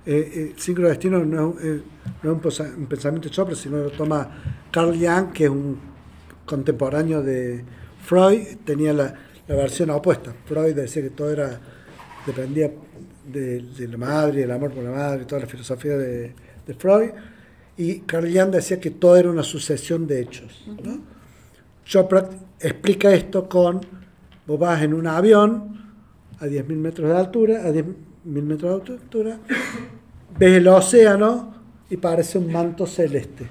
[0.07, 1.83] Eh, eh, el sincrodestino no, es- eh,
[2.23, 4.29] no es un, un pensamiento de Chopra, sino lo toma
[4.71, 5.79] Carl Jung, que es un
[6.47, 7.65] contemporáneo de
[8.03, 9.15] Freud, tenía la,
[9.47, 10.33] la versión opuesta.
[10.47, 11.61] Freud decía que todo era
[12.27, 12.71] dependía
[13.33, 16.33] de, de la madre, el amor por la madre, toda la filosofía de,
[16.67, 17.11] de Freud.
[17.77, 20.65] Y Carl Jung decía que todo era una sucesión de hechos.
[20.83, 21.01] ¿no?
[21.85, 23.81] Chopra explica esto con,
[24.47, 25.79] vos vas en un avión
[26.41, 27.71] a 10.000 metros de altura, a
[28.27, 29.39] 10.000 metros de altura,
[30.39, 31.55] ves el océano
[31.89, 33.49] y parece un manto celeste.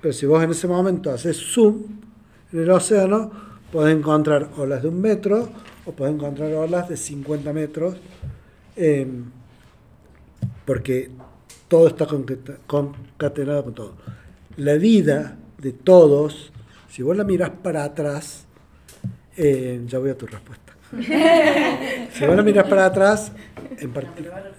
[0.00, 1.82] Pero si vos en ese momento haces zoom
[2.52, 3.30] en el océano,
[3.72, 5.48] podés encontrar olas de un metro
[5.84, 7.96] o podés encontrar olas de 50 metros,
[8.76, 9.06] eh,
[10.64, 11.10] porque
[11.68, 12.06] todo está
[12.66, 13.94] concatenado con todo.
[14.56, 16.52] La vida de todos,
[16.88, 18.46] si vos la mirás para atrás,
[19.36, 20.65] eh, ya voy a tu respuesta.
[22.12, 23.32] Si vos la mirás para atrás,
[23.78, 24.52] en particular,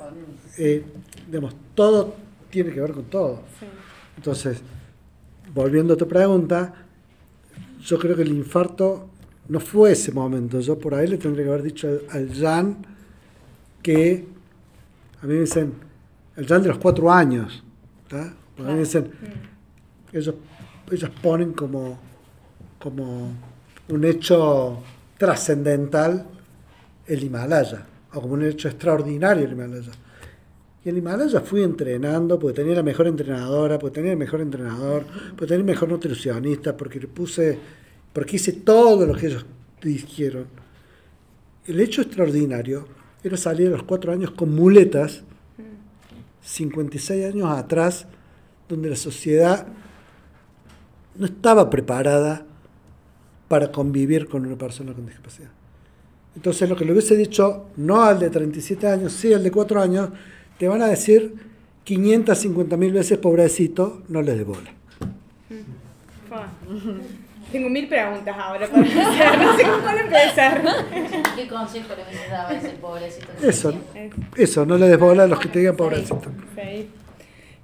[0.58, 0.84] eh,
[1.28, 2.16] digamos, todo
[2.50, 3.42] tiene que ver con todo.
[4.16, 4.62] Entonces,
[5.54, 6.74] volviendo a tu pregunta,
[7.82, 9.10] yo creo que el infarto
[9.48, 10.60] no fue ese momento.
[10.60, 12.78] Yo por ahí le tendría que haber dicho al, al Jan
[13.82, 14.28] que
[15.22, 15.74] a mí me dicen,
[16.36, 17.64] el Jan de los cuatro años.
[18.08, 18.34] ¿tá?
[18.56, 19.12] Porque A mí me dicen,
[20.12, 20.36] ellos,
[20.92, 21.98] ellos ponen como,
[22.80, 23.32] como
[23.90, 24.84] un hecho
[25.18, 26.26] trascendental
[27.08, 29.92] el Himalaya, o como un hecho extraordinario el Himalaya.
[30.84, 35.04] Y el Himalaya fui entrenando porque tenía la mejor entrenadora, porque tenía el mejor entrenador,
[35.32, 37.58] porque tenía el mejor nutricionista, porque le puse,
[38.14, 39.46] porque hice todo lo que ellos
[39.82, 40.46] dijeron.
[41.66, 42.88] El hecho extraordinario
[43.24, 45.24] era salir a los cuatro años con muletas,
[46.42, 48.08] 56 años atrás,
[48.70, 49.68] donde la sociedad
[51.16, 52.46] no estaba preparada
[53.48, 55.50] para convivir con una persona con discapacidad.
[56.36, 59.82] Entonces lo que le hubiese dicho no al de 37 años, sí al de 4
[59.82, 60.10] años,
[60.58, 61.34] te van a decir
[61.84, 64.72] 550 mil veces pobrecito, no le dé bola.
[66.28, 66.48] Fua.
[67.52, 69.40] Tengo mil preguntas ahora para hacer.
[69.40, 70.64] No sé cuál empezar.
[71.36, 73.28] ¿Qué consejo le daba ese pobrecito?
[73.42, 73.74] Eso,
[74.36, 76.30] eso, no le des bola a los que te digan pobrecito.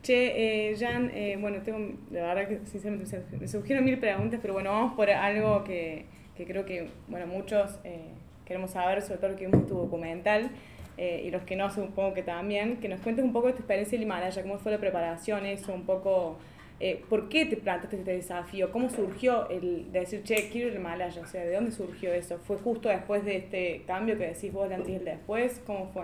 [0.03, 1.79] Che, eh, Jan, eh, bueno, tengo,
[2.11, 6.45] la verdad que sinceramente me surgieron mil preguntas, pero bueno, vamos por algo que, que
[6.45, 8.09] creo que, bueno, muchos eh,
[8.45, 10.51] queremos saber, sobre todo lo que vimos tu documental,
[10.97, 13.59] eh, y los que no, supongo que también, que nos cuentes un poco de tu
[13.59, 16.35] experiencia en el Himalaya, cómo fue la preparación, eso, un poco,
[16.81, 18.73] eh, ¿por qué te planteaste este desafío?
[18.73, 21.21] ¿Cómo surgió el decir, che, quiero ir al Himalaya?
[21.21, 22.39] O sea, ¿de dónde surgió eso?
[22.39, 25.61] ¿Fue justo después de este cambio que decís vos, el antes y el después?
[25.65, 26.03] ¿Cómo fue?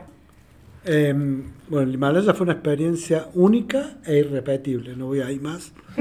[0.86, 1.14] Eh,
[1.68, 5.74] bueno, el Himalaya fue una experiencia única e irrepetible, no voy a ir más.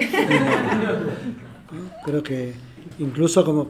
[1.71, 2.03] ¿No?
[2.05, 2.55] Creo que
[2.99, 3.69] incluso como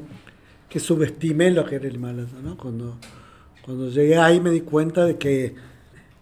[0.68, 2.56] que subestimé lo que era el Himalaya, ¿no?
[2.56, 2.98] Cuando,
[3.64, 5.54] cuando llegué ahí me di cuenta de que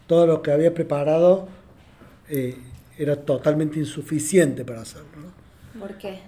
[0.07, 1.49] todo lo que había preparado
[2.29, 2.57] eh,
[2.97, 5.81] era totalmente insuficiente para hacerlo, ¿no?
[5.81, 6.21] ¿Por qué?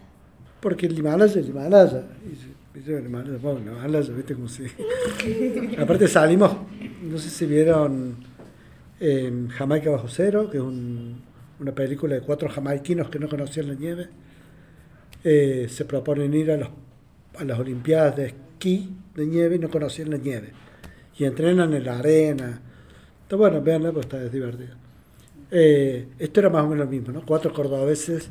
[0.61, 2.03] Porque el Himalaya es el Himalaya.
[2.75, 4.71] Y yo, el Himalaya, bueno, el Himalaya, ¿viste cómo se
[5.79, 6.53] Aparte salimos,
[7.03, 8.17] no sé si vieron
[9.01, 11.23] eh, Jamaica bajo cero, que es un-
[11.61, 14.09] una película de cuatro jamaiquinos que no conocían la nieve.
[15.25, 16.69] Eh, se proponen ir a, los,
[17.39, 20.53] a las Olimpiadas de esquí de nieve y no conocían la nieve.
[21.19, 22.61] Y entrenan en la arena.
[23.23, 24.75] Está bueno, veanla, pues está es divertido.
[25.51, 27.23] Eh, esto era más o menos lo mismo, ¿no?
[27.27, 28.31] Cuatro cordobeses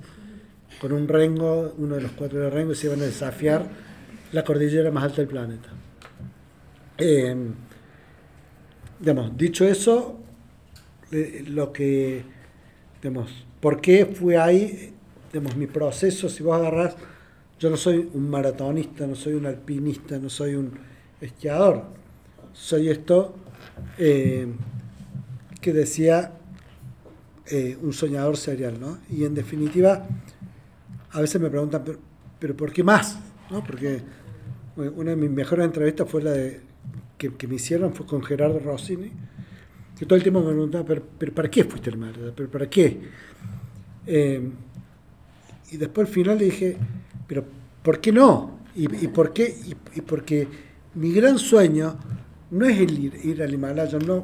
[0.79, 3.65] con un rengo, uno de los cuatro de rengo, se iban a desafiar
[4.31, 5.69] la cordillera más alta del planeta.
[6.97, 7.35] Eh,
[8.99, 10.19] digamos, dicho eso,
[11.11, 12.23] lo que,
[13.01, 14.93] digamos, ¿por qué fue ahí?
[15.31, 16.95] Digamos, mi proceso, si vos agarrás,
[17.59, 20.71] yo no soy un maratonista, no soy un alpinista, no soy un
[21.21, 21.85] esquiador,
[22.53, 23.35] soy esto
[23.97, 24.47] eh,
[25.61, 26.33] que decía
[27.47, 28.99] eh, un soñador serial, ¿no?
[29.09, 30.05] Y en definitiva,
[31.11, 31.99] a veces me preguntan, pero,
[32.39, 33.17] pero ¿por qué más?
[33.49, 33.63] ¿No?
[33.63, 34.01] Porque
[34.75, 36.61] bueno, una de mis mejores entrevistas fue la de,
[37.17, 39.11] que, que me hicieron, fue con Gerardo Rossini,
[39.97, 42.13] que todo el tiempo me preguntaba, pero, pero ¿para qué fuiste al mar?
[42.35, 42.99] ¿Pero para qué?
[44.05, 44.51] Eh,
[45.71, 46.77] y después al final le dije,
[47.27, 47.43] pero
[47.81, 48.59] ¿por qué no?
[48.75, 49.57] ¿Y, por qué?
[49.95, 50.47] Y, porque
[50.93, 51.97] mi gran sueño
[52.51, 54.23] no es el ir, ir al Himalaya, no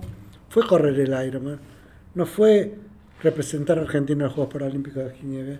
[0.50, 1.60] fue correr el Ironman,
[2.14, 2.76] no fue
[3.24, 5.60] representar a Argentina en los Juegos Paralímpicos de Nieve,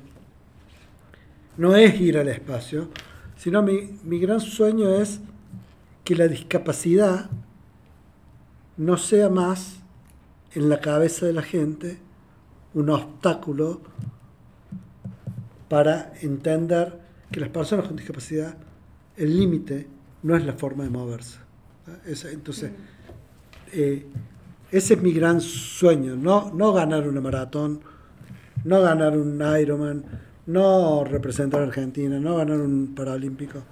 [1.58, 2.90] no es ir al espacio,
[3.36, 5.20] sino mi, mi gran sueño es
[6.04, 7.32] que la discapacidad
[8.78, 9.83] no sea más
[10.56, 11.98] en la cabeza de la gente
[12.74, 13.82] un obstáculo
[15.68, 17.00] para entender
[17.32, 18.56] que las personas con discapacidad,
[19.18, 19.88] el límite
[20.24, 21.40] no es la forma de moverse.
[22.32, 22.72] entonces,
[23.72, 24.06] eh,
[24.72, 27.82] ese es mi gran sueño, no, no ganar una maratón,
[28.64, 30.04] no ganar un Ironman,
[30.46, 33.64] no representar a Argentina, no ganar un Paralímpico,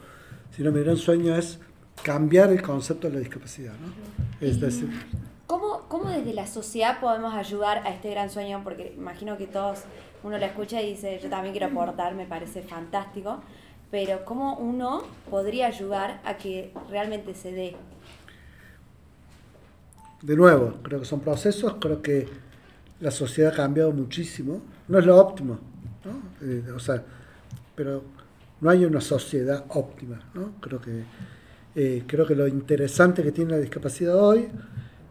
[0.55, 1.59] sino mi gran sueño es
[2.03, 3.73] cambiar el concepto de la discapacidad.
[3.73, 4.45] ¿no?
[4.45, 4.89] Es decir,
[5.91, 8.61] ¿Cómo, ¿Cómo desde la sociedad podemos ayudar a este gran sueño?
[8.63, 9.83] Porque imagino que todos,
[10.23, 13.41] uno lo escucha y dice, yo también quiero aportar, me parece fantástico,
[13.91, 17.75] pero ¿cómo uno podría ayudar a que realmente se dé?
[20.21, 22.27] de nuevo, creo que son procesos, creo que
[22.99, 25.59] la sociedad ha cambiado muchísimo, no es lo óptimo,
[26.05, 26.47] ¿no?
[26.47, 27.03] Eh, o sea,
[27.75, 28.03] pero
[28.59, 30.53] no hay una sociedad óptima, ¿no?
[30.61, 31.03] Creo que,
[31.75, 34.49] eh, creo que lo interesante que tiene la discapacidad hoy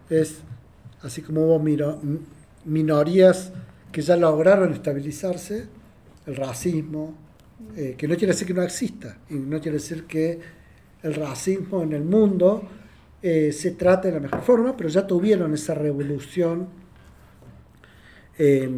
[0.08, 0.42] es,
[1.02, 1.62] así como hubo
[2.64, 3.52] minorías
[3.92, 5.66] que ya lograron estabilizarse,
[6.26, 7.14] el racismo,
[7.76, 10.38] eh, que no quiere decir que no exista, y no quiere decir que
[11.02, 12.62] el racismo en el mundo
[13.22, 16.68] eh, se trate de la mejor forma, pero ya tuvieron esa revolución,
[18.38, 18.70] eh,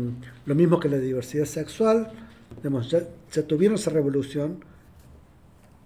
[0.47, 2.13] lo mismo que la diversidad sexual,
[2.57, 4.65] digamos, ya tuvieron esa revolución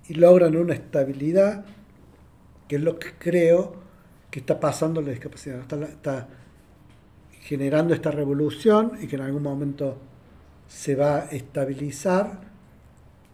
[0.09, 1.65] y logran una estabilidad,
[2.69, 3.86] que es lo que creo
[4.31, 6.29] que está pasando la discapacidad, está, está
[7.43, 9.97] generando esta revolución y que en algún momento
[10.69, 12.41] se va a estabilizar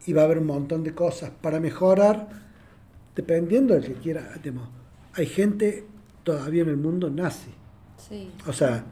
[0.07, 2.29] y va a haber un montón de cosas para mejorar
[3.17, 4.31] dependiendo del que quiera.
[4.43, 4.69] digamos,
[5.15, 5.87] hay gente
[6.25, 7.51] todavía en el mundo nazi,
[7.97, 8.31] Sí.
[8.47, 8.85] o sea,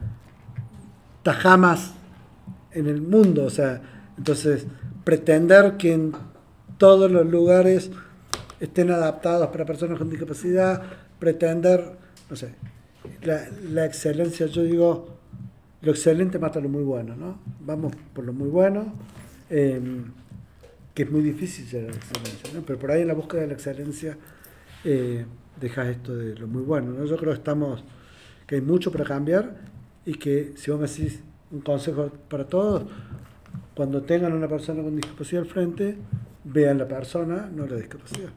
[1.23, 1.93] tajamas
[2.71, 3.81] en el mundo, o sea,
[4.17, 4.65] entonces
[5.03, 6.13] pretender que en
[6.77, 7.91] todos los lugares
[8.59, 10.81] estén adaptados para personas con discapacidad,
[11.21, 11.85] pretender,
[12.31, 12.49] no sé,
[13.21, 15.19] la, la excelencia, yo digo,
[15.83, 17.39] lo excelente mata lo muy bueno, ¿no?
[17.59, 18.93] Vamos por lo muy bueno,
[19.51, 19.79] eh,
[20.95, 22.61] que es muy difícil a la excelencia, ¿no?
[22.61, 24.17] Pero por ahí en la búsqueda de la excelencia
[24.83, 25.25] eh,
[25.59, 26.91] dejas esto de lo muy bueno.
[26.91, 27.05] ¿no?
[27.05, 27.83] Yo creo que estamos,
[28.47, 29.57] que hay mucho para cambiar
[30.05, 32.83] y que si vos me decís un consejo para todos,
[33.75, 35.97] cuando tengan una persona con discapacidad al frente,
[36.43, 38.29] vean la persona, no la discapacidad.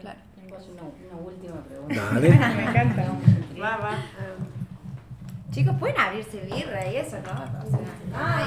[0.00, 0.20] Claro.
[0.46, 1.79] Una, una última pregunta.
[1.94, 2.30] Dale.
[2.56, 3.06] Me encanta.
[3.60, 3.98] Va, va.
[5.50, 7.32] Chicos, pueden abrirse birra y eso, ¿no?
[7.32, 7.80] O sea,
[8.14, 8.44] ay.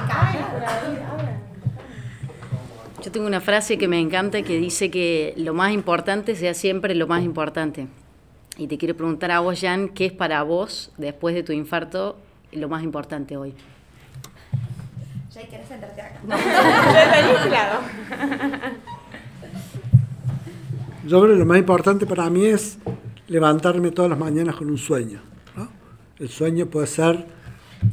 [3.03, 6.95] Yo tengo una frase que me encanta que dice que lo más importante sea siempre
[6.95, 7.87] lo más importante.
[8.57, 12.17] Y te quiero preguntar a vos, Jan, ¿qué es para vos, después de tu infarto,
[12.53, 13.53] lo más importante hoy?
[15.33, 16.21] Ya querés sentarte acá.
[17.49, 17.79] claro.
[21.05, 22.77] Yo creo que lo más importante para mí es
[23.33, 25.19] levantarme todas las mañanas con un sueño.
[25.57, 25.67] ¿no?
[26.19, 27.25] El sueño puede ser,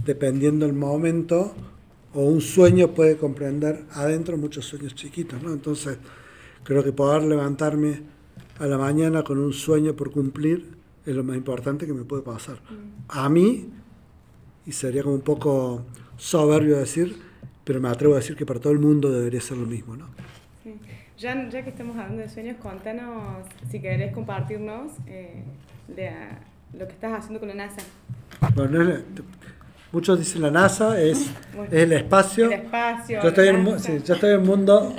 [0.05, 1.55] dependiendo del momento,
[2.13, 5.43] o un sueño puede comprender adentro muchos sueños chiquitos.
[5.43, 5.51] ¿no?
[5.51, 5.97] Entonces,
[6.63, 8.03] creo que poder levantarme
[8.59, 10.77] a la mañana con un sueño por cumplir
[11.07, 12.59] es lo más importante que me puede pasar.
[13.09, 13.71] A mí,
[14.67, 15.87] y sería como un poco
[16.19, 17.17] soberbio decir,
[17.65, 19.97] pero me atrevo a decir que para todo el mundo debería ser lo mismo.
[19.97, 20.05] ¿no?
[21.21, 25.43] Ya que estamos hablando de sueños, contanos si querés compartirnos eh,
[25.89, 26.39] de, ah,
[26.73, 27.83] lo que estás haciendo con la NASA.
[28.55, 28.95] Bueno,
[29.93, 31.19] muchos dicen la NASA es,
[31.71, 32.47] es el espacio.
[32.47, 33.21] El espacio.
[33.23, 33.85] Yo estoy, en, el mu- NASA.
[33.85, 34.95] sí, yo estoy en el mundo,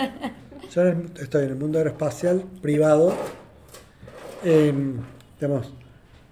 [0.72, 0.82] yo
[1.20, 3.16] estoy en el mundo aeroespacial privado.
[4.44, 5.74] Digamos,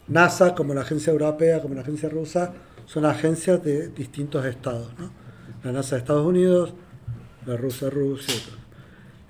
[0.08, 2.54] NASA, como la agencia europea, como la agencia rusa,
[2.86, 4.93] son agencias de distintos estados.
[4.99, 5.10] ¿no?
[5.63, 6.75] La NASA de Estados Unidos,
[7.47, 8.36] la rusa Rusia.
[8.36, 8.59] y todo.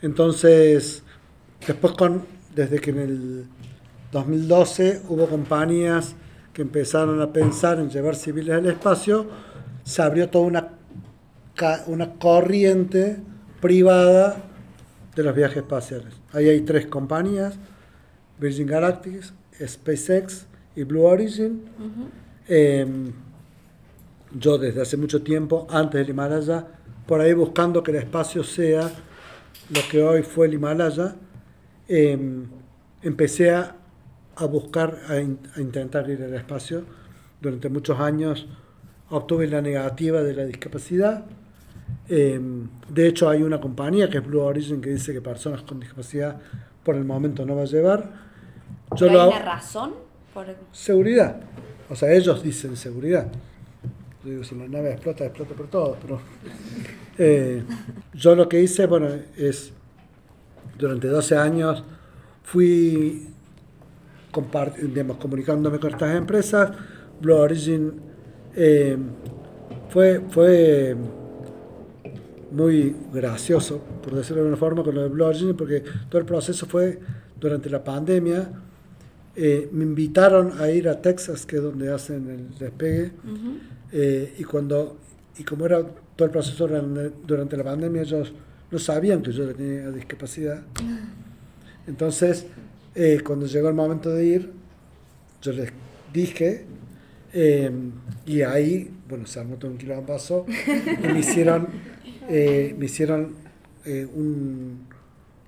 [0.01, 1.03] Entonces,
[1.65, 3.45] después con, desde que en el
[4.11, 6.15] 2012 hubo compañías
[6.53, 9.27] que empezaron a pensar en llevar civiles al espacio,
[9.83, 10.67] se abrió toda una,
[11.87, 13.17] una corriente
[13.61, 14.43] privada
[15.15, 16.13] de los viajes espaciales.
[16.31, 17.55] Ahí hay tres compañías,
[18.39, 19.23] Virgin Galactic,
[19.65, 21.61] SpaceX y Blue Origin.
[22.47, 23.11] Em,
[24.31, 26.65] yo desde hace mucho tiempo, antes del Himalaya,
[27.05, 28.89] por ahí buscando que el espacio sea
[29.69, 31.15] lo que hoy fue el Himalaya,
[31.87, 32.45] em,
[33.03, 33.75] empecé a,
[34.35, 36.83] a buscar, a, in- a intentar ir al espacio.
[37.41, 38.47] Durante muchos años
[39.09, 41.25] obtuve la negativa de la discapacidad.
[42.07, 45.79] Em, de hecho, hay una compañía que es Blue Origin que dice que personas con
[45.79, 46.37] discapacidad
[46.83, 48.11] por el momento no va a llevar.
[48.95, 49.93] Yo ¿Hay lo hago- una razón?
[50.33, 50.45] Por...
[50.71, 51.41] Seguridad.
[51.89, 53.27] O sea, ellos dicen seguridad.
[54.23, 55.97] Digo, si la nave explota, explota por todo.
[56.01, 56.19] Pero,
[57.17, 57.63] eh,
[58.13, 59.71] yo lo que hice, bueno, es,
[60.77, 61.83] durante 12 años
[62.43, 63.27] fui
[64.81, 66.71] digamos, comunicándome con estas empresas.
[67.19, 67.93] Blue Origin
[68.55, 68.97] eh,
[69.89, 70.95] fue, fue
[72.51, 76.25] muy gracioso, por decirlo de alguna forma, con lo de Blue Origin, porque todo el
[76.25, 76.99] proceso fue
[77.39, 78.49] durante la pandemia.
[79.35, 83.11] Eh, me invitaron a ir a Texas, que es donde hacen el despegue,
[83.91, 84.97] eh, y cuando
[85.37, 85.81] y como era
[86.15, 88.33] todo el proceso durante, durante la pandemia, ellos
[88.69, 90.61] no sabían que yo tenía discapacidad.
[91.87, 92.45] Entonces,
[92.93, 94.51] eh, cuando llegó el momento de ir,
[95.41, 95.71] yo les
[96.13, 96.65] dije,
[97.31, 97.71] eh,
[98.25, 101.67] y ahí, bueno, se armó todo un quilombazo, y me hicieron,
[102.27, 103.35] eh, me hicieron
[103.85, 104.85] eh, un,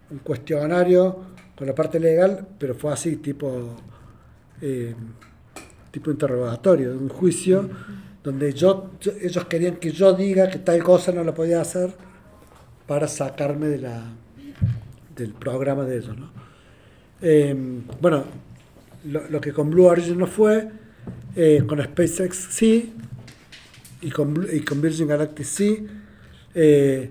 [0.10, 1.20] un cuestionario
[1.58, 3.76] con la parte legal, pero fue así, tipo,
[4.62, 4.96] eh,
[5.92, 7.70] tipo interrogatorio, un juicio,
[8.24, 11.92] donde yo, ellos querían que yo diga que tal cosa no lo podía hacer
[12.88, 14.04] para sacarme de la,
[15.16, 16.18] del programa de ellos.
[16.18, 16.30] ¿no?
[17.22, 17.56] Eh,
[18.00, 18.26] bueno,
[19.06, 20.70] lo, lo que con Blue Origin no fue,
[21.36, 22.94] eh, con SpaceX sí,
[24.02, 25.88] y con, y con Virgin Galactic sí.
[26.54, 27.10] eh,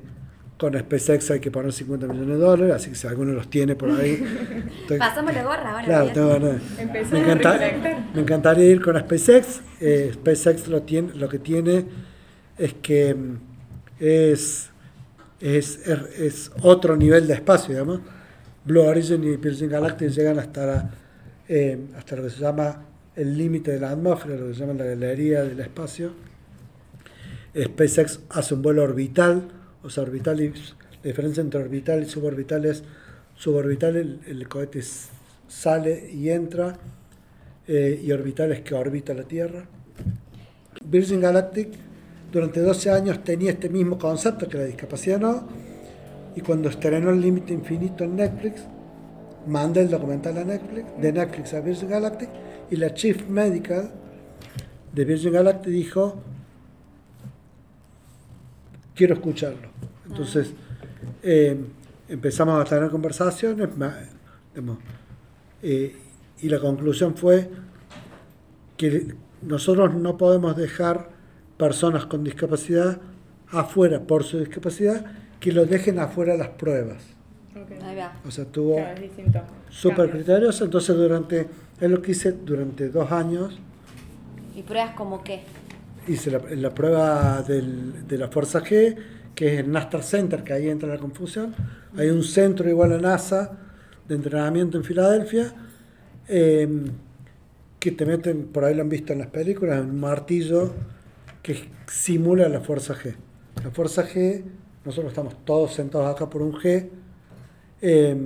[0.61, 3.75] con SpaceX hay que poner 50 millones de dólares, así que si alguno los tiene
[3.77, 4.23] por ahí.
[4.83, 5.85] estoy- Pasamos la gorra ahora.
[5.87, 6.63] Claro, tengo ganas.
[6.79, 7.61] Empezamos Me, a encanta-
[8.15, 9.61] me encantaría ir con SpaceX.
[9.81, 11.87] Eh, SpaceX lo, tiene, lo que tiene
[12.59, 13.37] es que mm,
[14.01, 14.69] es,
[15.41, 18.01] es, es, es otro nivel de espacio, digamos.
[18.63, 20.91] Blue Origin y Virgin Galactic llegan hasta, la-
[21.49, 22.83] eh, hasta lo que se llama
[23.17, 26.13] el límite de la atmósfera, lo que se llama la galería del espacio.
[27.59, 29.49] SpaceX hace un vuelo orbital,
[29.83, 30.55] o sea, orbital y la
[31.03, 32.83] diferencia entre orbital y suborbital es
[33.37, 34.83] suborbital el, el cohete
[35.49, 36.79] sale y entra
[37.67, 39.65] eh, y orbital es que orbita la Tierra.
[40.85, 41.69] Virgin Galactic
[42.33, 45.47] durante 12 años tenía este mismo concepto que la discapacidad no
[46.35, 48.63] y cuando estrenó el límite infinito en Netflix
[49.47, 52.29] mandé el documental a Netflix, de Netflix a Virgin Galactic
[52.71, 53.91] y la Chief Medical
[54.93, 56.23] de Virgin Galactic dijo
[59.01, 59.67] quiero escucharlo.
[60.07, 60.53] Entonces
[61.23, 61.59] eh,
[62.07, 63.71] empezamos a tener conversaciones,
[64.55, 64.79] digamos,
[65.63, 65.97] eh,
[66.43, 67.49] y la conclusión fue
[68.77, 71.09] que nosotros no podemos dejar
[71.57, 73.01] personas con discapacidad
[73.49, 75.07] afuera por su discapacidad,
[75.41, 77.03] que lo dejen afuera las pruebas.
[77.83, 78.13] Ahí va.
[78.27, 81.49] O sea, tuvo Claro, super criterios, entonces durante,
[81.81, 83.59] es lo que hice durante dos años,
[84.55, 85.41] ¿Y pruebas como qué?
[86.09, 88.97] Hice la, la prueba del- de la Fuerza G,
[89.35, 91.55] que es el NASTAR Center, que ahí entra la confusión.
[91.97, 93.59] Hay un centro igual a NASA
[94.09, 95.53] de entrenamiento en Filadelfia,
[96.29, 96.69] eh,
[97.79, 100.73] que te meten, por ahí lo han visto en las películas, un martillo
[101.43, 103.15] que simula la Fuerza G.
[103.65, 104.43] La Fuerza G,
[104.85, 106.89] nosotros estamos todos sentados acá por un G.
[107.83, 108.17] eh,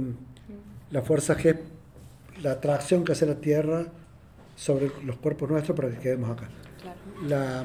[0.91, 1.57] la Fuerza G,
[2.43, 3.87] la atracción que hace la Tierra
[4.57, 6.49] sobre los cuerpos nuestros para que quedemos acá.
[7.29, 7.65] La,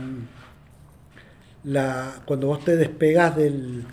[1.63, 3.83] la, cuando vos te despegás del,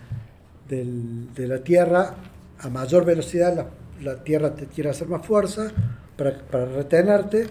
[0.69, 2.15] del- de la Tierra
[2.59, 3.69] a mayor velocidad, la,
[4.03, 5.71] la Tierra te quiere hacer más fuerza
[6.17, 7.47] para, para retenerte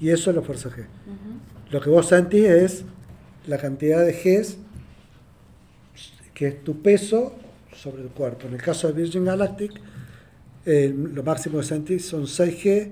[0.00, 0.84] y eso es la fuerza G.
[1.70, 2.84] Lo que vos sentís es
[3.46, 4.56] la cantidad de Gs
[6.34, 7.34] que es tu peso
[7.74, 8.46] sobre el cuerpo.
[8.48, 9.72] En el caso de Virgin Galactic,
[10.66, 12.90] eh, lo máximo que sentís son 6G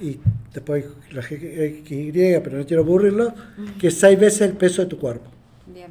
[0.00, 0.18] y
[0.56, 3.32] después la GY, pero no quiero aburrirlo,
[3.78, 5.30] que es 6 veces el peso de tu cuerpo,
[5.66, 5.88] Bien.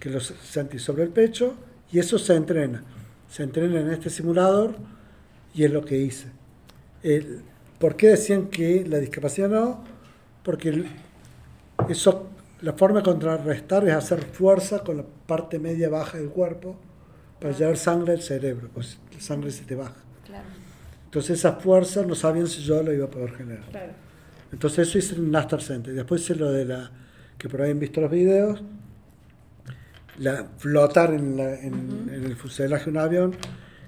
[0.00, 1.54] que lo sentís sobre el pecho
[1.92, 2.82] y eso se entrena.
[3.28, 4.74] Se entrena en este simulador
[5.54, 6.28] y es lo que hice.
[7.02, 7.40] El-
[7.78, 9.84] ¿Por qué decían que la discapacidad no?
[10.42, 10.86] Porque el-
[11.90, 12.28] eso,
[12.62, 16.76] la forma de contrarrestar es hacer fuerza con la parte media baja del cuerpo
[17.38, 19.96] para llevar sangre al cerebro, pues la sangre se te baja.
[20.24, 20.44] Claro.
[21.04, 23.64] Entonces esa fuerza no sabían si yo la iba a poder generar.
[23.70, 23.92] Claro.
[24.52, 25.92] Entonces eso hice en Nastar Center.
[25.94, 26.90] Después hice lo de la,
[27.38, 28.62] que por ahí han visto los videos,
[30.18, 33.34] la, flotar en, la- en- en el fuselaje de un avión,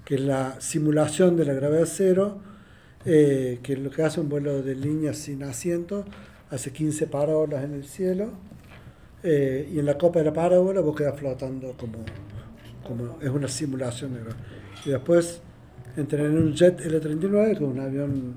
[0.04, 2.38] que es la simulación de la gravedad cero,
[3.04, 6.04] eh, que es lo que hace un vuelo de línea sin asiento,
[6.50, 8.30] hace 15 parábolas en el cielo,
[9.22, 11.98] eh, y en la copa de la parábola vos quedás flotando como,
[12.86, 14.38] como es una simulación de gravedad.
[14.84, 15.40] Y después
[15.96, 18.34] entré en un jet L-39, que es un avión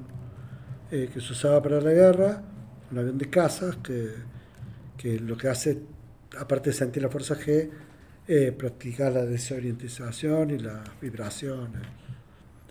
[0.92, 2.44] eh, que se usaba para la guerra,
[2.92, 4.10] un avión de cazas, que,
[4.98, 5.80] que lo que hace,
[6.38, 7.70] aparte de sentir la fuerza G,
[8.28, 11.82] eh, practicar la desorientización y las vibraciones.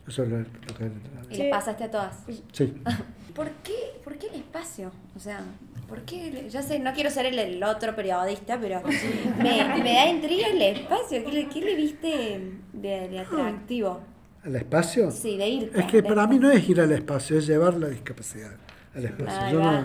[0.07, 0.45] Eso es lo, lo
[0.77, 0.91] que
[1.31, 2.16] ¿Y les pasaste a todas?
[2.53, 2.75] Sí.
[3.35, 4.91] ¿Por qué, ¿Por qué el espacio?
[5.16, 5.41] O sea,
[5.89, 6.49] ¿por qué?
[6.51, 8.83] Ya sé, no quiero ser el, el otro periodista, pero
[9.39, 11.25] me, me da intriga el espacio.
[11.25, 14.01] ¿Qué le, qué le viste de, de atractivo?
[14.45, 15.11] ¿Al espacio?
[15.11, 15.72] Sí, de ir.
[15.74, 18.53] Es que para mí no es ir al espacio, es llevar la discapacidad
[18.95, 19.51] al espacio.
[19.53, 19.84] Yo no-.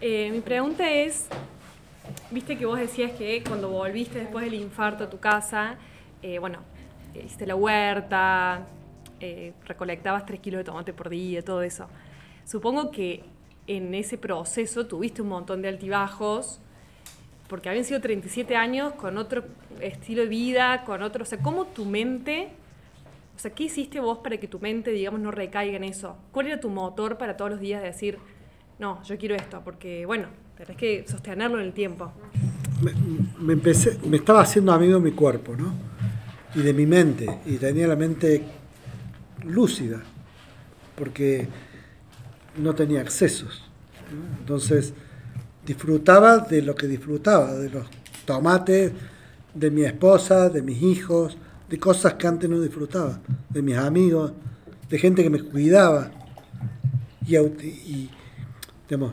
[0.00, 1.28] Eh, mi pregunta es,
[2.30, 5.76] viste que vos decías que cuando volviste después del infarto a tu casa,
[6.22, 6.58] eh, bueno,
[7.14, 8.66] hiciste la huerta,
[9.20, 11.88] eh, recolectabas 3 kilos de tomate por día, todo eso.
[12.44, 13.24] Supongo que
[13.66, 16.60] en ese proceso tuviste un montón de altibajos,
[17.48, 19.44] porque habían sido 37 años con otro
[19.80, 22.50] estilo de vida, con otro, o sea, ¿cómo tu mente,
[23.34, 26.16] o sea, qué hiciste vos para que tu mente, digamos, no recaiga en eso?
[26.30, 28.18] ¿Cuál era tu motor para todos los días decir,
[28.78, 29.62] no, yo quiero esto?
[29.64, 32.12] Porque, bueno, tenés que sostenerlo en el tiempo.
[32.82, 32.92] me,
[33.40, 35.72] me empecé, me estaba haciendo amigo de mi cuerpo, ¿no?
[36.54, 37.40] Y de mi mente.
[37.46, 38.42] Y tenía la mente
[39.44, 40.02] lúcida,
[40.96, 41.48] porque
[42.58, 43.64] no tenía excesos.
[44.12, 44.38] ¿no?
[44.38, 44.92] Entonces,
[45.68, 47.86] disfrutaba de lo que disfrutaba, de los
[48.24, 48.90] tomates,
[49.52, 51.36] de mi esposa, de mis hijos,
[51.68, 54.32] de cosas que antes no disfrutaba, de mis amigos,
[54.88, 56.10] de gente que me cuidaba.
[57.26, 58.10] Y, y
[58.88, 59.12] digamos,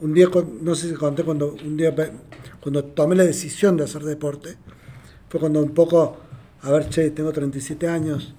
[0.00, 0.26] un día,
[0.60, 1.94] no sé si conté, cuando un día
[2.60, 4.56] cuando tomé la decisión de hacer deporte,
[5.28, 6.16] fue cuando un poco,
[6.62, 8.34] a ver, che, tengo 37 años,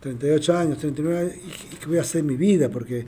[0.00, 2.70] 38 años, 39 años, ¿y, y qué voy a hacer mi vida?
[2.70, 3.06] Porque,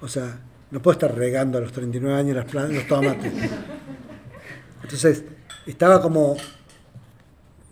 [0.00, 0.40] o sea,
[0.74, 3.32] no puedo estar regando a los 39 años las plan- los tomates.
[4.82, 5.22] Entonces,
[5.66, 6.36] estaba como,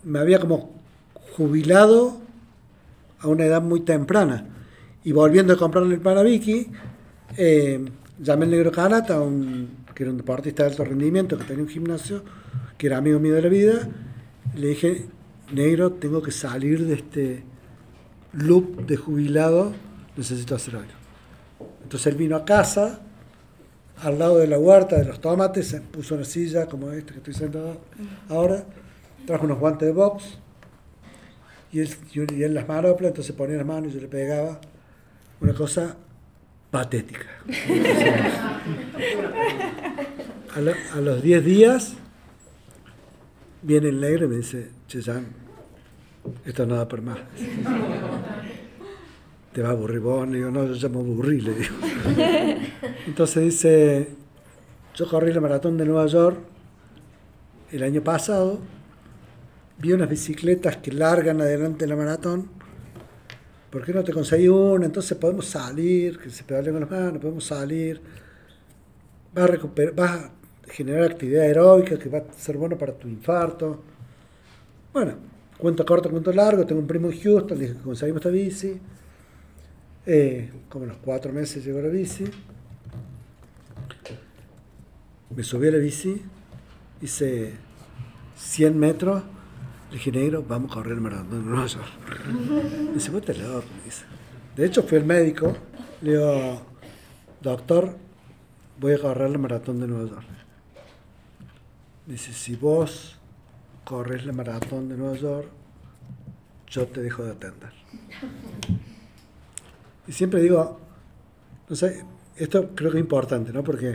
[0.05, 0.70] me había como
[1.36, 2.20] jubilado
[3.18, 4.46] a una edad muy temprana.
[5.03, 6.68] Y volviendo a comprarle el Vicky,
[7.36, 7.84] eh,
[8.20, 11.68] llamé al negro Canata, un, que era un deportista de alto rendimiento, que tenía un
[11.68, 12.22] gimnasio,
[12.78, 13.88] que era amigo mío de la vida.
[14.55, 15.07] le dije,
[15.53, 17.42] negro, tengo que salir de este
[18.32, 19.72] loop de jubilado,
[20.16, 21.01] necesito hacer algo.
[21.93, 23.01] Entonces él vino a casa,
[24.03, 27.18] al lado de la huerta de los tomates, se puso una silla como esta que
[27.18, 27.82] estoy sentado
[28.30, 28.64] ahora,
[29.26, 30.38] trajo unos guantes de box,
[31.70, 34.59] y él, y las manoplas, entonces ponía las manos y yo le pegaba.
[35.43, 35.95] Una cosa
[36.70, 37.26] patética.
[40.57, 41.93] a, lo- a los 10 días
[43.61, 45.26] viene el negro y me dice, Cheyán,
[46.47, 47.18] esto no da por más.
[49.53, 50.28] Te va a aburrir vos.
[50.28, 51.74] Le digo, no, yo ya me aburrí, le digo.
[53.07, 54.09] Entonces dice,
[54.94, 56.38] yo corrí la maratón de Nueva York
[57.72, 58.59] el año pasado,
[59.78, 62.48] vi unas bicicletas que largan adelante la maratón.
[63.70, 64.84] ¿Por qué no te conseguí una?
[64.84, 68.00] Entonces podemos salir, que se pedalen con las manos, podemos salir.
[69.34, 70.30] Vas a, recuperar, vas a
[70.70, 73.82] generar actividad aeróbica que va a ser bueno para tu infarto.
[74.92, 75.14] Bueno,
[75.57, 76.66] cuento corto, cuento largo.
[76.66, 78.78] Tengo un primo en Houston, le dije que conseguimos esta bici.
[80.05, 82.24] Eh, como a los cuatro meses llegó la bici.
[85.34, 86.20] Me subí a la bici,
[87.00, 87.55] hice
[88.36, 89.22] 100 metros.
[89.90, 91.88] Le dije, negro, vamos a correr el maratón de Nueva York.
[92.88, 94.05] Me dice, vos estás loco, me dice.
[94.57, 95.57] De hecho, fui al médico.
[96.00, 96.62] Le digo,
[97.40, 97.96] doctor,
[98.80, 100.26] voy a correr el maratón de Nueva York.
[102.07, 103.18] Dice, si vos
[103.84, 105.48] corres el maratón de Nueva York,
[106.68, 107.72] yo te dejo de atender.
[110.07, 110.80] Y siempre digo,
[111.68, 112.05] no sé,
[112.36, 113.62] esto creo que es importante, ¿no?
[113.62, 113.94] Porque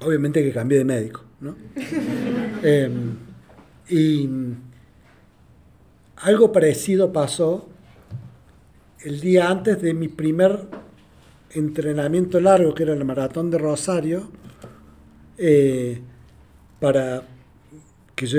[0.00, 1.56] obviamente que cambié de médico, ¿no?
[2.62, 2.90] Eh,
[3.90, 4.28] y
[6.16, 7.68] algo parecido pasó
[9.04, 10.66] el día antes de mi primer
[11.50, 14.30] entrenamiento largo, que era el maratón de Rosario,
[15.38, 16.00] eh,
[16.80, 17.22] para
[18.16, 18.38] que yo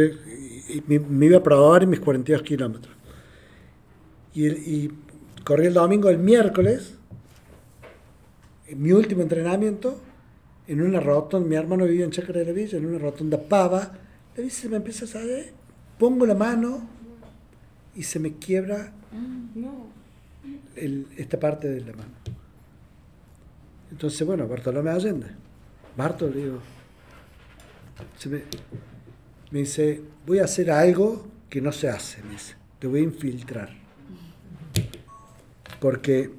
[0.88, 2.94] me, me iba a probar en mis 42 kilómetros.
[4.34, 4.90] Y
[5.48, 6.96] corrí el domingo, el miércoles,
[8.68, 9.98] en mi último entrenamiento,
[10.68, 13.94] en una rotonda, mi hermano vivía en Chácara de la Villa, en una rotonda pava,
[14.36, 15.54] la bici se me empieza a salir,
[15.98, 16.82] pongo la mano
[17.96, 18.92] y se me quiebra
[19.56, 19.88] No.
[20.76, 22.12] el- esta parte de la mano.
[23.90, 25.28] Entonces, bueno, Bartolomé Allende.
[25.96, 26.60] Barto, le digo,
[28.18, 28.42] se me,
[29.52, 33.04] me dice, voy a hacer algo que no se hace, me dice, te voy a
[33.04, 33.87] infiltrar.
[35.80, 36.32] Porque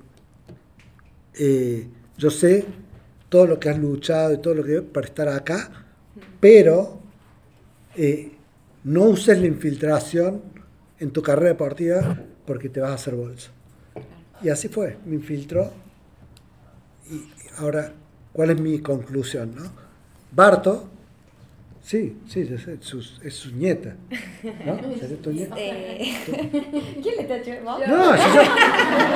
[1.34, 2.64] eh, yo sé
[3.28, 5.70] todo lo que has luchado y todo lo que para estar acá,
[6.40, 7.00] pero
[7.94, 8.32] eh,
[8.84, 10.42] no uses la infiltración
[10.98, 13.50] en tu carrera deportiva porque te vas a hacer bolsa.
[14.42, 15.70] Y así fue, me infiltró.
[17.10, 17.24] Y
[17.58, 17.92] ahora,
[18.32, 19.54] ¿cuál es mi conclusión?
[19.54, 19.70] No?
[20.32, 20.88] Barto,
[21.88, 23.94] sí, sí, ya sé, sus- es su nieta.
[24.66, 24.78] ¿No?
[25.00, 25.54] ¿Sería tu nieta?
[25.58, 26.14] Eh,
[27.02, 27.62] ¿Quién le está echando?
[27.70, 27.80] ¿Vos?
[27.88, 28.44] No, si ya,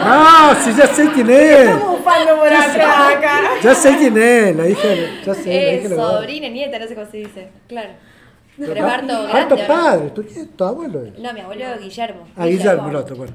[0.04, 1.74] no, si ya sé quién es.
[1.82, 3.40] Bufando por acá, acá.
[3.62, 6.78] Ya sé quién es, la hija, de- ya sé, la Eh, hija la- sobrina, nieta,
[6.78, 7.48] no sé cómo se dice.
[7.68, 7.90] Claro.
[8.58, 9.32] Pero Barto, Barto grande.
[9.32, 9.66] Barto ¿o no?
[9.66, 10.22] padre, tu,
[10.56, 11.18] tu abuelo es.
[11.18, 12.28] No, mi abuelo Guillermo.
[12.36, 13.32] Ah, Guillermo, el otro, bueno.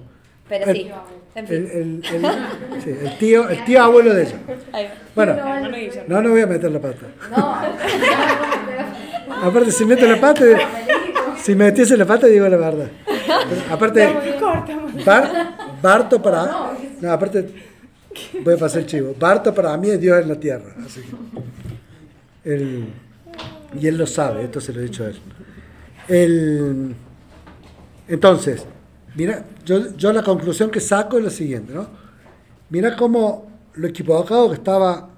[0.50, 0.90] Pero El- sí,
[1.36, 1.58] en El, fin.
[1.74, 4.38] el- el- sí, el tío, el tío abuelo de ella.
[5.14, 5.36] Bueno,
[6.08, 7.06] no, no voy a meter la pata.
[7.36, 7.62] No,
[9.44, 10.44] Aparte, si meto la pata,
[11.42, 12.90] si metiese la pata, digo la verdad.
[13.06, 14.08] Pero, aparte,
[15.06, 16.74] Bar- Barto para.
[17.02, 17.50] No, aparte,
[18.44, 19.16] voy a pasar el chivo.
[19.20, 20.74] Barto para mí es Dios en la tierra.
[20.86, 22.54] Así que.
[22.54, 22.88] él-
[23.80, 25.20] y él lo sabe, esto se lo he dicho a él.
[26.08, 26.96] El-
[28.08, 28.66] entonces,
[29.16, 31.88] mira, yo, yo la conclusión que saco es la siguiente, ¿no?
[32.70, 35.10] Mira cómo lo equivocado que estaba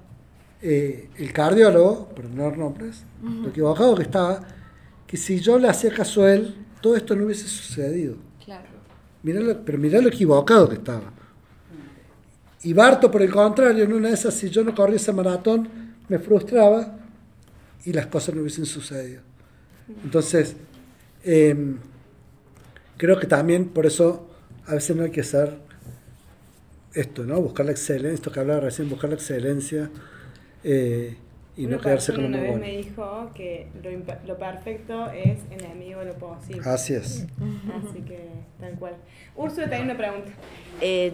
[0.62, 4.40] eh, el cardiólogo, por no dar nombres, lo equivocado que estaba,
[5.06, 8.16] que si yo le hacía caso a él, todo esto no hubiese sucedido.
[8.44, 8.68] Claro.
[9.22, 11.12] Mirá lo- pero mirá lo equivocado que estaba.
[12.62, 15.68] Y Barto, por el contrario, en una de esas, si yo no corría ese maratón,
[16.08, 16.98] me frustraba
[17.84, 19.22] y las cosas no hubiesen sucedido.
[20.04, 20.56] Entonces,
[21.24, 21.78] em,
[22.98, 24.28] creo que también por eso
[24.66, 25.56] a veces no hay que hacer
[26.94, 27.40] esto, ¿no?
[27.40, 29.90] Buscar la excelencia, esto que hablaba recién, buscar la excelencia
[30.64, 31.16] eh,
[31.56, 33.90] y Una no quedarse con una lo vez me dijo que lo,
[34.26, 36.62] lo perfecto es enemigo de lo posible.
[36.64, 37.26] Así es.
[37.86, 38.30] Así que,
[38.60, 38.94] tal cual.
[39.36, 40.30] Úrsula, hay una pregunta.
[40.80, 41.12] Eh,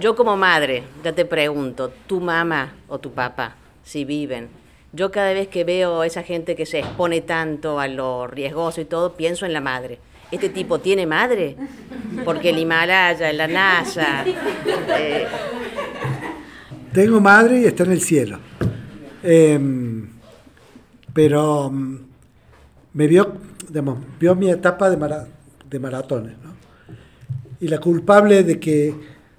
[0.00, 4.48] yo como madre, ya te pregunto, tu mamá o tu papá, si viven,
[4.92, 8.80] yo cada vez que veo a esa gente que se expone tanto a lo riesgoso
[8.80, 9.98] y todo, pienso en la madre.
[10.30, 11.56] ¿Este tipo tiene madre?
[12.24, 14.24] Porque el Himalaya, la NASA,
[14.98, 15.26] eh,
[16.92, 18.38] Tengo madre y está en el cielo.
[19.26, 20.06] Em,
[21.14, 21.96] pero mm,
[22.92, 23.32] me vio,
[23.68, 25.26] digamos, vio mi etapa de, mara-
[25.70, 26.52] de maratones, ¿no?
[27.60, 28.94] Y la culpable de que